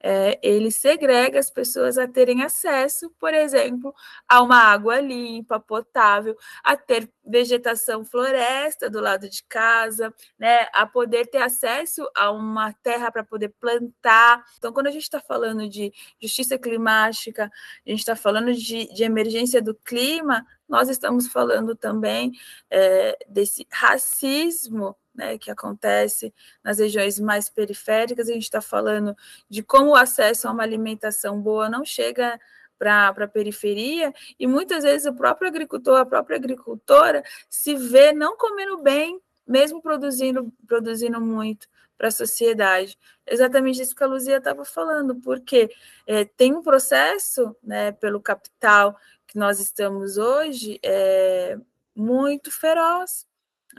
é, 0.02 0.40
ele 0.44 0.72
segrega 0.72 1.40
as 1.40 1.50
pessoas 1.50 1.98
a 1.98 2.08
terem 2.08 2.44
acesso, 2.44 3.10
por 3.20 3.34
exemplo, 3.34 3.94
a 4.28 4.42
uma 4.42 4.58
água 4.58 5.00
limpa, 5.00 5.60
potável, 5.60 6.36
a 6.64 6.76
ter 6.76 7.10
vegetação 7.26 8.06
floresta 8.06 8.90
do 8.90 9.02
lado 9.02 9.30
de 9.30 9.44
casa, 9.44 10.14
né, 10.38 10.68
a 10.74 10.86
poder 10.86 11.28
ter 11.28 11.40
acesso 11.40 12.08
a 12.16 12.32
uma 12.32 12.74
terra 12.74 13.12
para 13.12 13.24
poder 13.24 13.50
plantar. 13.60 14.44
Então, 14.58 14.72
quando 14.72 14.88
a 14.88 14.92
gente 14.92 15.04
está 15.04 15.20
falando 15.20 15.68
de 15.68 15.92
justiça 16.22 16.58
climática, 16.58 17.52
a 17.86 17.90
gente 17.90 18.00
está 18.00 18.16
falando 18.16 18.54
de, 18.54 18.94
de 18.94 19.04
emergência 19.04 19.62
do 19.62 19.74
clima, 19.74 20.46
nós 20.68 20.90
estamos 20.90 21.28
falando 21.28 21.76
também 21.76 22.32
é, 22.70 23.18
desse 23.28 23.66
racismo 23.72 24.96
né, 25.18 25.38
que 25.38 25.50
acontece 25.50 26.32
nas 26.64 26.78
regiões 26.78 27.20
mais 27.20 27.50
periféricas, 27.50 28.30
a 28.30 28.34
gente 28.34 28.44
está 28.44 28.62
falando 28.62 29.18
de 29.50 29.64
como 29.64 29.90
o 29.90 29.96
acesso 29.96 30.48
a 30.48 30.52
uma 30.52 30.64
alimentação 30.64 31.42
boa 31.42 31.68
não 31.68 31.84
chega 31.84 32.40
para 32.78 33.08
a 33.10 33.28
periferia, 33.28 34.14
e 34.40 34.46
muitas 34.46 34.84
vezes 34.84 35.08
o 35.08 35.14
próprio 35.14 35.48
agricultor, 35.50 36.00
a 36.00 36.06
própria 36.06 36.38
agricultora, 36.38 37.24
se 37.50 37.76
vê 37.76 38.14
não 38.14 38.38
comendo 38.38 38.78
bem, 38.78 39.20
mesmo 39.48 39.82
produzindo, 39.82 40.54
produzindo 40.68 41.20
muito 41.20 41.68
para 41.98 42.10
a 42.10 42.12
sociedade. 42.12 42.96
Exatamente 43.26 43.82
isso 43.82 43.96
que 43.96 44.04
a 44.04 44.08
Luzia 44.08 44.38
estava 44.38 44.64
falando, 44.64 45.16
porque 45.16 45.72
é, 46.06 46.24
tem 46.24 46.56
um 46.56 46.62
processo 46.62 47.56
né, 47.64 47.92
pelo 47.94 48.22
capital 48.22 48.96
que 49.26 49.40
nós 49.40 49.60
estamos 49.60 50.18
hoje 50.18 50.80
é, 50.84 51.58
muito 51.96 52.52
feroz, 52.52 53.27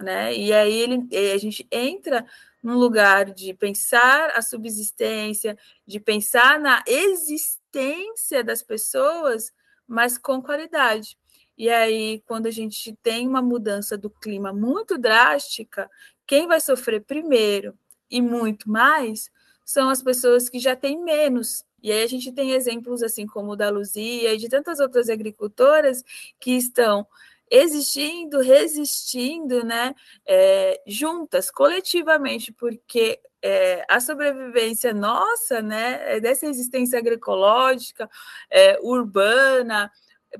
né? 0.02 0.34
E 0.34 0.52
aí 0.52 0.74
ele, 0.80 1.08
a 1.34 1.38
gente 1.38 1.66
entra 1.70 2.24
num 2.62 2.76
lugar 2.76 3.26
de 3.32 3.54
pensar 3.54 4.30
a 4.30 4.42
subsistência, 4.42 5.56
de 5.86 6.00
pensar 6.00 6.58
na 6.58 6.82
existência 6.86 8.42
das 8.42 8.62
pessoas, 8.62 9.52
mas 9.86 10.18
com 10.18 10.42
qualidade. 10.42 11.16
E 11.56 11.68
aí, 11.68 12.22
quando 12.26 12.46
a 12.46 12.50
gente 12.50 12.96
tem 13.02 13.26
uma 13.26 13.42
mudança 13.42 13.98
do 13.98 14.08
clima 14.08 14.52
muito 14.52 14.96
drástica, 14.96 15.90
quem 16.26 16.46
vai 16.46 16.60
sofrer 16.60 17.02
primeiro 17.04 17.76
e 18.10 18.22
muito 18.22 18.70
mais 18.70 19.30
são 19.64 19.88
as 19.88 20.02
pessoas 20.02 20.48
que 20.48 20.58
já 20.58 20.76
têm 20.76 21.02
menos. 21.02 21.64
E 21.82 21.92
aí 21.92 22.02
a 22.02 22.06
gente 22.06 22.32
tem 22.32 22.52
exemplos 22.52 23.02
assim 23.02 23.26
como 23.26 23.52
o 23.52 23.56
da 23.56 23.70
Luzia 23.70 24.34
e 24.34 24.36
de 24.36 24.48
tantas 24.48 24.80
outras 24.80 25.08
agricultoras 25.08 26.02
que 26.40 26.52
estão 26.52 27.06
existindo, 27.50 28.40
resistindo, 28.40 29.64
né, 29.64 29.94
é, 30.26 30.80
juntas, 30.86 31.50
coletivamente, 31.50 32.52
porque 32.52 33.20
é, 33.42 33.84
a 33.88 34.00
sobrevivência 34.00 34.92
nossa, 34.92 35.62
né, 35.62 36.16
é 36.16 36.20
dessa 36.20 36.46
existência 36.46 36.98
agroecológica, 36.98 38.08
é, 38.50 38.78
urbana, 38.82 39.90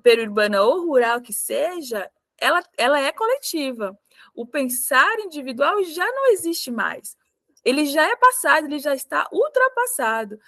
periurbana 0.03 0.63
ou 0.63 0.87
rural 0.87 1.21
que 1.21 1.33
seja, 1.33 2.11
ela, 2.39 2.63
ela 2.77 3.01
é 3.01 3.13
coletiva. 3.13 3.99
O 4.35 4.47
pensar 4.47 5.19
individual 5.21 5.83
já 5.85 6.07
não 6.07 6.29
existe 6.33 6.71
mais. 6.71 7.17
Ele 7.65 7.87
já 7.87 8.09
é 8.09 8.17
passado, 8.17 8.67
ele 8.67 8.79
já 8.79 8.95
está 8.95 9.29
ultrapassado. 9.33 10.39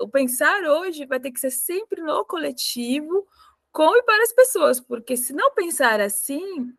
O 0.00 0.08
pensar 0.08 0.62
hoje 0.62 1.06
vai 1.06 1.18
ter 1.18 1.32
que 1.32 1.40
ser 1.40 1.50
sempre 1.50 2.02
no 2.02 2.24
coletivo, 2.24 3.26
com 3.78 3.96
e 3.96 4.02
para 4.02 4.24
as 4.24 4.32
pessoas, 4.32 4.80
porque 4.80 5.16
se 5.16 5.32
não 5.32 5.54
pensar 5.54 6.00
assim, 6.00 6.74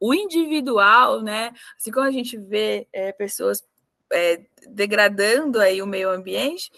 o 0.00 0.12
individual, 0.12 1.22
né? 1.22 1.52
Assim 1.76 1.92
como 1.92 2.08
a 2.08 2.10
gente 2.10 2.36
vê 2.36 2.88
é, 2.92 3.12
pessoas 3.12 3.62
é, 4.12 4.44
degradando 4.68 5.60
aí 5.60 5.80
o 5.80 5.86
meio 5.86 6.10
ambiente, 6.10 6.72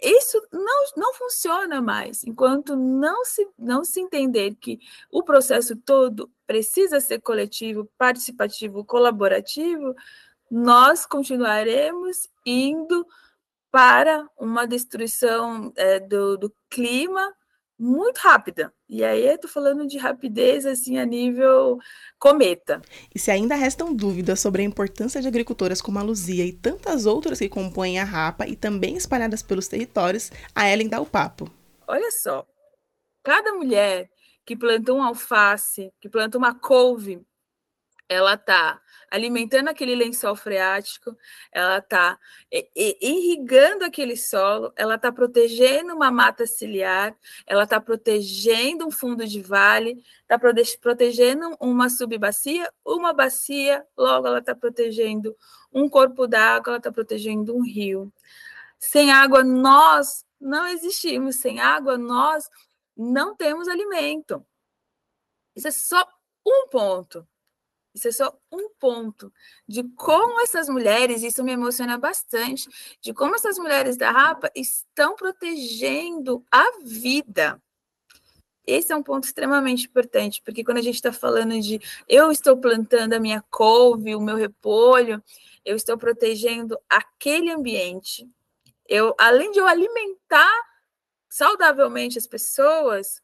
isso 0.00 0.40
não, 0.52 0.84
não 0.96 1.12
funciona 1.12 1.82
mais. 1.82 2.22
Enquanto 2.22 2.76
não 2.76 3.24
se, 3.24 3.48
não 3.58 3.82
se 3.82 3.98
entender 3.98 4.54
que 4.54 4.78
o 5.10 5.24
processo 5.24 5.74
todo 5.74 6.30
precisa 6.46 7.00
ser 7.00 7.20
coletivo, 7.20 7.90
participativo, 7.98 8.84
colaborativo, 8.84 9.92
nós 10.48 11.04
continuaremos 11.04 12.28
indo 12.46 13.04
para 13.72 14.24
uma 14.38 14.68
destruição 14.68 15.72
é, 15.74 15.98
do, 15.98 16.36
do 16.36 16.54
clima 16.70 17.34
muito 17.78 18.18
rápida. 18.18 18.72
E 18.88 19.04
aí 19.04 19.26
eu 19.26 19.38
tô 19.38 19.46
falando 19.46 19.86
de 19.86 19.98
rapidez 19.98 20.66
assim 20.66 20.98
a 20.98 21.06
nível 21.06 21.78
cometa. 22.18 22.82
E 23.14 23.18
se 23.18 23.30
ainda 23.30 23.54
restam 23.54 23.94
dúvidas 23.94 24.40
sobre 24.40 24.62
a 24.62 24.64
importância 24.64 25.20
de 25.20 25.28
agricultoras 25.28 25.80
como 25.80 25.98
a 25.98 26.02
Luzia 26.02 26.44
e 26.44 26.52
tantas 26.52 27.06
outras 27.06 27.38
que 27.38 27.48
compõem 27.48 27.98
a 27.98 28.04
Rapa 28.04 28.46
e 28.46 28.56
também 28.56 28.96
espalhadas 28.96 29.42
pelos 29.42 29.68
territórios, 29.68 30.32
a 30.54 30.68
Ellen 30.68 30.88
dá 30.88 31.00
o 31.00 31.06
papo. 31.06 31.50
Olha 31.86 32.10
só, 32.10 32.44
cada 33.22 33.52
mulher 33.52 34.10
que 34.44 34.56
planta 34.56 34.92
um 34.92 35.02
alface, 35.02 35.92
que 36.00 36.08
planta 36.08 36.38
uma 36.38 36.58
couve, 36.58 37.20
ela 38.08 38.36
tá 38.36 38.80
alimentando 39.10 39.68
aquele 39.68 39.94
lençol 39.94 40.36
freático, 40.36 41.16
ela 41.50 41.78
está 41.78 42.18
irrigando 42.74 43.84
aquele 43.84 44.16
solo, 44.16 44.72
ela 44.76 44.96
está 44.96 45.10
protegendo 45.10 45.94
uma 45.94 46.10
mata 46.10 46.46
ciliar, 46.46 47.16
ela 47.46 47.64
está 47.64 47.80
protegendo 47.80 48.86
um 48.86 48.90
fundo 48.90 49.26
de 49.26 49.40
vale, 49.40 50.02
está 50.22 50.38
protegendo 50.80 51.56
uma 51.60 51.88
subbacia, 51.88 52.70
uma 52.84 53.12
bacia, 53.14 53.84
logo 53.96 54.26
ela 54.26 54.40
está 54.40 54.54
protegendo 54.54 55.34
um 55.72 55.88
corpo 55.88 56.26
d'água, 56.26 56.72
ela 56.72 56.78
está 56.78 56.92
protegendo 56.92 57.56
um 57.56 57.62
rio. 57.62 58.12
Sem 58.78 59.10
água, 59.10 59.42
nós 59.42 60.24
não 60.40 60.66
existimos. 60.66 61.36
Sem 61.36 61.60
água, 61.60 61.98
nós 61.98 62.48
não 62.96 63.34
temos 63.34 63.68
alimento. 63.68 64.44
Isso 65.54 65.68
é 65.68 65.72
só 65.72 66.06
um 66.46 66.68
ponto. 66.68 67.26
Isso 67.98 68.06
é 68.06 68.12
só 68.12 68.38
um 68.52 68.70
ponto 68.78 69.32
de 69.66 69.82
como 69.96 70.40
essas 70.40 70.68
mulheres, 70.68 71.24
isso 71.24 71.42
me 71.42 71.50
emociona 71.50 71.98
bastante, 71.98 72.68
de 73.00 73.12
como 73.12 73.34
essas 73.34 73.58
mulheres 73.58 73.96
da 73.96 74.12
Rapa 74.12 74.48
estão 74.54 75.16
protegendo 75.16 76.44
a 76.48 76.78
vida. 76.84 77.60
Esse 78.64 78.92
é 78.92 78.96
um 78.96 79.02
ponto 79.02 79.24
extremamente 79.24 79.86
importante, 79.86 80.40
porque 80.44 80.62
quando 80.62 80.78
a 80.78 80.82
gente 80.82 80.94
está 80.94 81.12
falando 81.12 81.58
de 81.60 81.80
eu 82.08 82.30
estou 82.30 82.56
plantando 82.56 83.14
a 83.14 83.20
minha 83.20 83.42
couve, 83.50 84.14
o 84.14 84.20
meu 84.20 84.36
repolho, 84.36 85.20
eu 85.64 85.74
estou 85.74 85.98
protegendo 85.98 86.78
aquele 86.88 87.50
ambiente. 87.50 88.30
Eu, 88.86 89.12
além 89.18 89.50
de 89.50 89.58
eu 89.58 89.66
alimentar 89.66 90.62
saudavelmente 91.28 92.16
as 92.16 92.28
pessoas, 92.28 93.20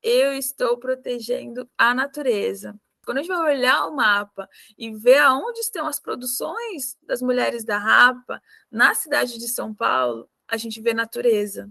eu 0.00 0.34
estou 0.34 0.78
protegendo 0.78 1.68
a 1.76 1.92
natureza. 1.92 2.78
Quando 3.04 3.18
a 3.18 3.22
gente 3.22 3.30
vai 3.30 3.54
olhar 3.54 3.86
o 3.86 3.94
mapa 3.94 4.48
e 4.76 4.94
ver 4.94 5.18
aonde 5.18 5.60
estão 5.60 5.86
as 5.86 6.00
produções 6.00 6.96
das 7.02 7.20
mulheres 7.22 7.64
da 7.64 7.78
Rapa 7.78 8.42
na 8.70 8.94
cidade 8.94 9.38
de 9.38 9.48
São 9.48 9.74
Paulo, 9.74 10.28
a 10.48 10.56
gente 10.56 10.80
vê 10.80 10.94
natureza. 10.94 11.70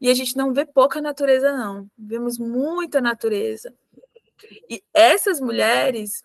E 0.00 0.08
a 0.10 0.14
gente 0.14 0.36
não 0.36 0.52
vê 0.52 0.64
pouca 0.64 1.00
natureza, 1.00 1.52
não. 1.56 1.90
Vemos 1.96 2.38
muita 2.38 3.00
natureza. 3.00 3.74
E 4.68 4.82
essas 4.92 5.40
mulheres 5.40 6.24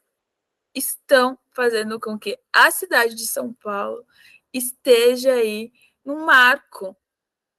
estão 0.73 1.37
fazendo 1.51 1.99
com 1.99 2.17
que 2.17 2.37
a 2.51 2.71
cidade 2.71 3.15
de 3.15 3.27
São 3.27 3.53
Paulo 3.53 4.05
esteja 4.53 5.33
aí 5.33 5.71
num 6.03 6.25
marco 6.25 6.95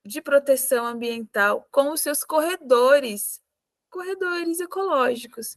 de 0.04 0.20
proteção 0.20 0.86
ambiental 0.86 1.66
com 1.70 1.92
os 1.92 2.00
seus 2.00 2.24
corredores, 2.24 3.40
corredores 3.88 4.60
ecológicos 4.60 5.56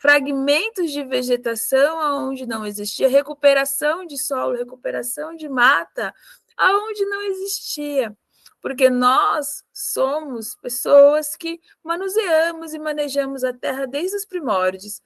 fragmentos 0.00 0.90
de 0.90 1.04
vegetação 1.04 2.28
onde 2.28 2.46
não 2.46 2.64
existia, 2.64 3.06
recuperação 3.06 4.06
de 4.06 4.16
solo, 4.16 4.56
recuperação 4.56 5.36
de 5.36 5.46
mata 5.46 6.14
aonde 6.56 7.04
não 7.04 7.20
existia. 7.22 8.16
Porque 8.62 8.88
nós 8.88 9.62
somos 9.72 10.54
pessoas 10.56 11.36
que 11.36 11.60
manuseamos 11.84 12.72
e 12.72 12.78
manejamos 12.78 13.44
a 13.44 13.52
terra 13.52 13.86
desde 13.86 14.16
os 14.16 14.24
primórdios. 14.24 15.02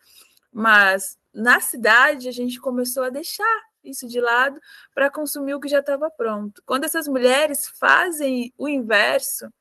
Mas 0.53 1.19
na 1.33 1.59
cidade 1.59 2.29
a 2.29 2.33
gente 2.33 2.61
começou 2.61 3.03
a 3.03 3.11
deixar 3.11 3.63
isso 3.83 4.07
de 4.07 4.21
lado 4.21 4.61
para 4.95 5.11
consumir 5.11 5.55
o 5.55 5.61
que 5.61 5.69
já 5.69 5.81
estava 5.81 6.09
pronto. 6.09 6.63
Quando 6.65 6.85
essas 6.85 7.09
mulheres 7.09 7.67
fazem 7.81 8.53
o 8.57 8.69
inverso 8.69 9.53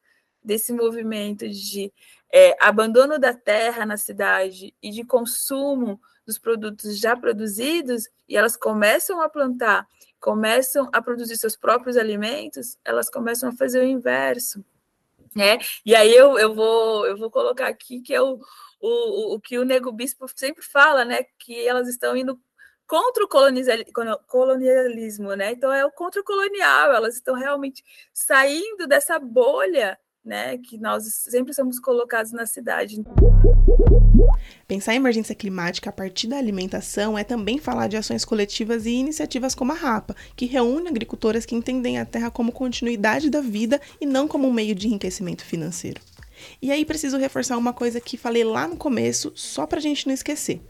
desse 0.43 0.71
movimento 0.73 1.49
de 1.49 1.91
é, 2.33 2.57
abandono 2.59 3.19
da 3.19 3.31
terra 3.31 3.85
na 3.85 3.95
cidade 3.95 4.73
e 4.81 4.89
de 4.89 5.05
consumo 5.05 6.01
dos 6.25 6.39
produtos 6.39 6.97
já 6.97 7.15
produzidos, 7.15 8.09
e 8.27 8.35
elas 8.35 8.57
começam 8.57 9.21
a 9.21 9.29
plantar, 9.29 9.87
começam 10.19 10.89
a 10.91 10.99
produzir 10.99 11.37
seus 11.37 11.55
próprios 11.55 11.95
alimentos, 11.95 12.77
elas 12.83 13.07
começam 13.07 13.49
a 13.49 13.55
fazer 13.55 13.81
o 13.81 13.87
inverso. 13.87 14.65
Né? 15.35 15.59
E 15.85 15.95
aí 15.95 16.13
eu, 16.15 16.39
eu, 16.39 16.55
vou, 16.55 17.05
eu 17.05 17.17
vou 17.17 17.29
colocar 17.29 17.67
aqui 17.67 18.01
que 18.01 18.13
é 18.15 18.21
o, 18.21 18.39
o, 18.79 19.35
o 19.35 19.39
que 19.39 19.59
o 19.59 19.65
Nego 19.65 19.91
Bispo 19.91 20.25
sempre 20.35 20.63
fala, 20.63 21.03
né? 21.03 21.25
Que 21.39 21.67
elas 21.67 21.87
estão 21.87 22.15
indo 22.15 22.39
contra 22.85 23.23
o 23.23 23.27
colonialismo, 24.27 25.33
né? 25.35 25.51
Então 25.51 25.73
é 25.73 25.83
o 25.85 25.91
contra 25.91 26.21
o 26.21 26.23
colonial, 26.23 26.93
elas 26.93 27.15
estão 27.15 27.33
realmente 27.33 27.83
saindo 28.13 28.85
dessa 28.85 29.17
bolha, 29.17 29.97
né, 30.23 30.57
que 30.57 30.77
nós 30.77 31.03
sempre 31.05 31.53
somos 31.53 31.79
colocados 31.79 32.31
na 32.31 32.45
cidade. 32.45 33.03
Pensar 34.67 34.93
em 34.93 34.97
emergência 34.97 35.35
climática 35.35 35.89
a 35.89 35.93
partir 35.93 36.27
da 36.27 36.37
alimentação 36.37 37.17
é 37.17 37.23
também 37.23 37.57
falar 37.57 37.87
de 37.87 37.97
ações 37.97 38.23
coletivas 38.23 38.85
e 38.85 38.91
iniciativas 38.91 39.53
como 39.53 39.71
a 39.71 39.75
RAPA, 39.75 40.15
que 40.35 40.45
reúne 40.45 40.87
agricultoras 40.87 41.45
que 41.45 41.55
entendem 41.55 41.99
a 41.99 42.05
terra 42.05 42.31
como 42.31 42.51
continuidade 42.51 43.29
da 43.29 43.41
vida 43.41 43.81
e 43.99 44.05
não 44.05 44.27
como 44.27 44.47
um 44.47 44.53
meio 44.53 44.73
de 44.73 44.87
enriquecimento 44.87 45.43
financeiro. 45.43 46.01
E 46.61 46.71
aí 46.71 46.85
preciso 46.85 47.17
reforçar 47.17 47.57
uma 47.57 47.73
coisa 47.73 47.99
que 47.99 48.17
falei 48.17 48.43
lá 48.43 48.67
no 48.67 48.77
começo, 48.77 49.31
só 49.35 49.65
para 49.65 49.79
a 49.79 49.81
gente 49.81 50.07
não 50.07 50.13
esquecer. 50.13 50.61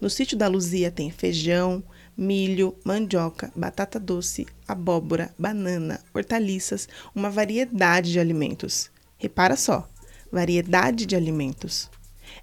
No 0.00 0.08
sítio 0.08 0.36
da 0.36 0.48
Luzia 0.48 0.90
tem 0.90 1.10
feijão, 1.10 1.82
milho, 2.20 2.76
mandioca, 2.84 3.50
batata 3.56 3.98
doce, 3.98 4.46
abóbora, 4.68 5.34
banana, 5.38 5.98
hortaliças, 6.12 6.86
uma 7.14 7.30
variedade 7.30 8.12
de 8.12 8.20
alimentos. 8.20 8.90
Repara 9.16 9.56
só, 9.56 9.88
variedade 10.30 11.06
de 11.06 11.16
alimentos. 11.16 11.88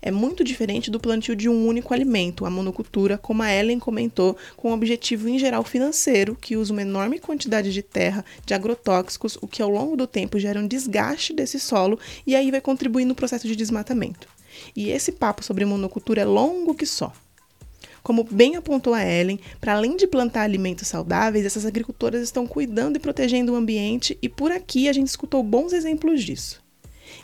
É 0.02 0.10
muito 0.10 0.44
diferente 0.44 0.90
do 0.90 1.00
plantio 1.00 1.36
de 1.36 1.48
um 1.48 1.68
único 1.68 1.94
alimento, 1.94 2.44
a 2.44 2.50
monocultura, 2.50 3.20
como 3.20 3.44
a 3.44 3.54
Ellen 3.54 3.80
comentou, 3.80 4.36
com 4.56 4.72
o 4.72 4.74
objetivo 4.74 5.30
em 5.30 5.38
geral 5.38 5.64
financeiro, 5.64 6.36
que 6.36 6.58
usa 6.58 6.74
uma 6.74 6.82
enorme 6.82 7.20
quantidade 7.20 7.72
de 7.72 7.84
terra, 7.84 8.26
de 8.46 8.56
agrotóxicos, 8.56 9.38
o 9.42 9.48
que 9.48 9.62
ao 9.62 9.70
longo 9.70 9.96
do 9.96 10.08
tempo 10.08 10.40
gera 10.40 10.60
um 10.60 10.68
desgaste 10.68 11.34
desse 11.34 11.60
solo 11.60 12.00
e 12.26 12.36
aí 12.36 12.50
vai 12.50 12.62
contribuir 12.62 13.06
no 13.06 13.16
processo 13.16 13.48
de 13.48 13.56
desmatamento. 13.56 14.28
E 14.76 14.90
esse 14.90 15.12
papo 15.12 15.44
sobre 15.44 15.66
monocultura 15.66 16.22
é 16.22 16.26
longo 16.26 16.74
que 16.74 16.86
só. 16.86 17.14
Como 18.08 18.24
bem 18.24 18.56
apontou 18.56 18.94
a 18.94 19.04
Ellen, 19.04 19.38
para 19.60 19.74
além 19.74 19.98
de 19.98 20.08
plantar 20.08 20.44
alimentos 20.44 20.88
saudáveis, 20.88 21.46
essas 21.46 21.66
agricultoras 21.66 22.24
estão 22.24 22.48
cuidando 22.48 22.96
e 22.96 23.02
protegendo 23.02 23.52
o 23.52 23.56
ambiente 23.58 24.18
e 24.22 24.30
por 24.30 24.50
aqui 24.50 24.88
a 24.88 24.94
gente 24.94 25.10
escutou 25.10 25.44
bons 25.44 25.74
exemplos 25.74 26.24
disso. 26.24 26.64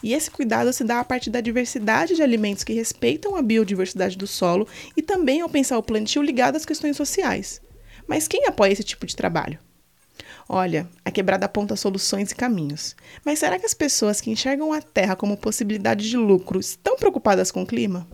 E 0.03 0.13
esse 0.13 0.29
cuidado 0.29 0.73
se 0.73 0.83
dá 0.83 0.99
a 0.99 1.05
partir 1.05 1.29
da 1.29 1.39
diversidade 1.39 2.15
de 2.15 2.21
alimentos 2.21 2.65
que 2.65 2.73
respeitam 2.73 3.37
a 3.37 3.41
biodiversidade 3.41 4.17
do 4.17 4.27
solo 4.27 4.67
e 4.93 5.01
também 5.01 5.39
ao 5.39 5.47
pensar 5.47 5.77
o 5.77 5.83
plantio 5.83 6.21
ligado 6.21 6.57
às 6.57 6.65
questões 6.65 6.97
sociais. 6.97 7.61
Mas 8.05 8.27
quem 8.27 8.45
apoia 8.45 8.73
esse 8.73 8.83
tipo 8.83 9.05
de 9.05 9.15
trabalho? 9.15 9.59
Olha, 10.49 10.85
a 11.05 11.11
quebrada 11.11 11.45
aponta 11.45 11.77
soluções 11.77 12.31
e 12.31 12.35
caminhos. 12.35 12.93
Mas 13.23 13.39
será 13.39 13.57
que 13.57 13.65
as 13.65 13.73
pessoas 13.73 14.19
que 14.19 14.29
enxergam 14.29 14.73
a 14.73 14.81
terra 14.81 15.15
como 15.15 15.37
possibilidade 15.37 16.09
de 16.09 16.17
lucro 16.17 16.59
estão 16.59 16.97
preocupadas 16.97 17.51
com 17.51 17.63
o 17.63 17.65
clima? 17.65 18.05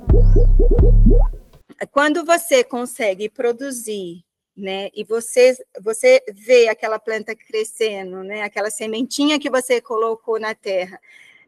Quando 1.87 2.25
você 2.25 2.63
consegue 2.63 3.29
produzir, 3.29 4.23
né, 4.55 4.89
e 4.93 5.03
você 5.05 5.55
você 5.81 6.21
vê 6.33 6.67
aquela 6.67 6.99
planta 6.99 7.35
crescendo, 7.35 8.23
né, 8.23 8.41
aquela 8.43 8.69
sementinha 8.69 9.39
que 9.39 9.49
você 9.49 9.79
colocou 9.81 10.39
na 10.39 10.53
terra, 10.53 10.99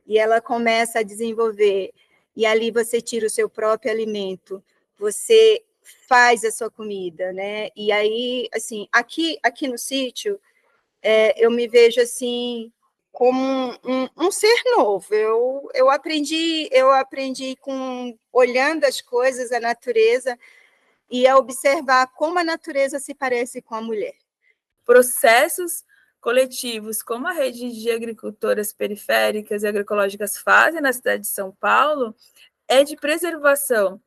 e 0.08 0.18
ela 0.18 0.42
começa 0.42 1.00
a 1.00 1.04
desenvolver, 1.04 1.94
e 2.36 2.46
ali 2.46 2.72
você 2.72 3.02
tira 3.02 3.28
o 3.28 3.30
seu 3.30 3.50
próprio 3.50 3.92
alimento, 3.92 4.64
você 4.98 5.64
faz 6.08 6.44
a 6.46 6.52
sua 6.52 6.70
comida, 6.70 7.34
né? 7.34 7.70
E 7.76 7.92
aí, 7.92 8.48
assim, 8.54 8.88
aqui 8.92 9.38
aqui 9.44 9.68
no 9.68 9.78
sítio, 9.78 10.40
é, 11.02 11.34
eu 11.44 11.52
me 11.52 11.68
vejo 11.68 12.02
assim 12.02 12.72
como 13.12 13.72
um, 13.84 14.08
um, 14.18 14.32
ser 14.32 14.56
novo. 14.78 15.14
Eu, 15.14 15.70
eu 15.74 15.90
aprendi, 15.90 16.70
eu 16.72 16.92
aprendi 16.92 17.56
com 17.58 18.18
olhando 18.32 18.86
as 18.86 19.02
coisas, 19.02 19.52
a 19.52 19.60
natureza 19.60 20.38
e 21.10 21.28
a 21.28 21.38
observar 21.38 22.08
como 22.14 22.40
a 22.40 22.44
natureza 22.44 23.00
se 23.00 23.14
parece 23.14 23.62
com 23.62 23.76
a 23.76 23.82
mulher. 23.82 24.16
Processos 24.86 25.84
coletivos, 26.22 27.02
como 27.02 27.28
a 27.28 27.34
rede 27.34 27.72
de 27.72 27.92
agricultoras 27.92 28.72
periféricas 28.72 29.64
e 29.64 29.68
agroecológicas 29.68 30.38
fazem 30.38 30.80
na 30.80 30.94
cidade 30.94 31.24
de 31.24 31.30
São 31.30 31.52
Paulo, 31.52 32.16
é 32.68 32.84
de 32.84 32.96
preservação 32.96 34.00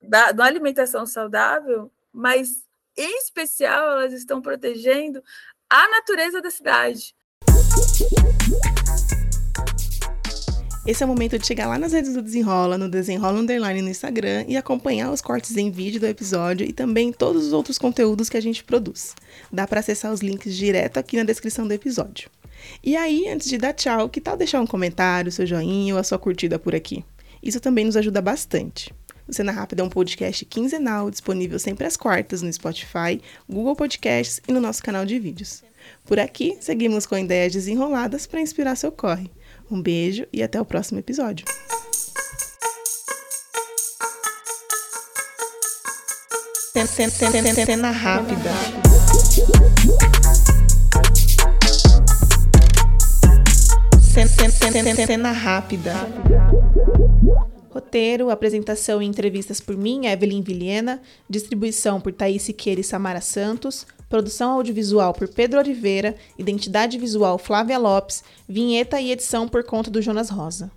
da, 0.00 0.32
da 0.32 0.44
alimentação 0.44 1.04
saudável, 1.04 1.90
mas 2.12 2.64
em 2.96 3.18
especial 3.18 3.92
elas 3.92 4.12
estão 4.12 4.40
protegendo 4.40 5.22
a 5.68 5.88
natureza 5.88 6.40
da 6.40 6.50
cidade 6.50 7.14
esse 10.84 11.02
é 11.02 11.06
o 11.06 11.08
momento 11.08 11.38
de 11.38 11.46
chegar 11.46 11.68
lá 11.68 11.78
nas 11.78 11.92
redes 11.92 12.12
do 12.12 12.20
Desenrola, 12.20 12.76
no 12.76 12.88
Desenrola 12.88 13.38
Underline 13.38 13.82
no 13.82 13.88
Instagram 13.88 14.44
e 14.48 14.56
acompanhar 14.56 15.10
os 15.12 15.20
cortes 15.20 15.56
em 15.56 15.70
vídeo 15.70 16.00
do 16.00 16.06
episódio 16.06 16.66
e 16.66 16.72
também 16.72 17.12
todos 17.12 17.46
os 17.46 17.52
outros 17.52 17.78
conteúdos 17.78 18.28
que 18.28 18.36
a 18.36 18.40
gente 18.42 18.64
produz. 18.64 19.14
Dá 19.50 19.66
para 19.66 19.80
acessar 19.80 20.12
os 20.12 20.20
links 20.20 20.54
direto 20.54 20.98
aqui 20.98 21.16
na 21.16 21.24
descrição 21.24 21.66
do 21.66 21.72
episódio. 21.72 22.28
E 22.82 22.96
aí, 22.96 23.28
antes 23.28 23.48
de 23.48 23.58
dar 23.58 23.72
tchau, 23.72 24.08
que 24.08 24.20
tal 24.20 24.36
deixar 24.36 24.60
um 24.60 24.66
comentário, 24.66 25.32
seu 25.32 25.46
joinha 25.46 25.94
ou 25.94 26.00
a 26.00 26.04
sua 26.04 26.18
curtida 26.18 26.58
por 26.58 26.74
aqui? 26.74 27.04
Isso 27.42 27.58
também 27.58 27.84
nos 27.84 27.96
ajuda 27.96 28.20
bastante. 28.20 28.92
O 29.32 29.34
Cena 29.34 29.50
Rápida 29.50 29.80
é 29.80 29.84
um 29.86 29.88
podcast 29.88 30.44
quinzenal, 30.44 31.10
disponível 31.10 31.58
sempre 31.58 31.86
às 31.86 31.96
quartas 31.96 32.42
no 32.42 32.52
Spotify, 32.52 33.18
Google 33.48 33.74
Podcasts 33.74 34.42
e 34.46 34.52
no 34.52 34.60
nosso 34.60 34.82
canal 34.82 35.06
de 35.06 35.18
vídeos. 35.18 35.64
Por 36.04 36.20
aqui, 36.20 36.58
seguimos 36.60 37.06
com 37.06 37.16
ideias 37.16 37.54
desenroladas 37.54 38.26
para 38.26 38.42
inspirar 38.42 38.76
seu 38.76 38.92
corre. 38.92 39.30
Um 39.70 39.80
beijo 39.80 40.26
e 40.30 40.42
até 40.42 40.60
o 40.60 40.66
próximo 40.66 40.98
episódio. 40.98 41.46
Cena 47.64 47.90
rápida. 47.90 48.50
Cena 55.06 55.32
rápida. 55.32 55.94
Roteiro, 57.72 58.28
apresentação 58.28 59.00
e 59.00 59.06
entrevistas 59.06 59.60
por 59.60 59.76
mim, 59.76 60.06
Evelyn 60.06 60.42
Vilhena. 60.42 61.00
Distribuição 61.28 62.00
por 62.00 62.12
Thaís 62.12 62.42
Siqueira 62.42 62.80
e 62.80 62.84
Samara 62.84 63.20
Santos. 63.20 63.86
Produção 64.10 64.52
audiovisual 64.52 65.14
por 65.14 65.26
Pedro 65.26 65.58
Oliveira, 65.58 66.14
identidade 66.38 66.98
visual 66.98 67.38
Flávia 67.38 67.78
Lopes, 67.78 68.22
vinheta 68.46 69.00
e 69.00 69.10
edição 69.10 69.48
por 69.48 69.64
conta 69.64 69.90
do 69.90 70.02
Jonas 70.02 70.28
Rosa. 70.28 70.70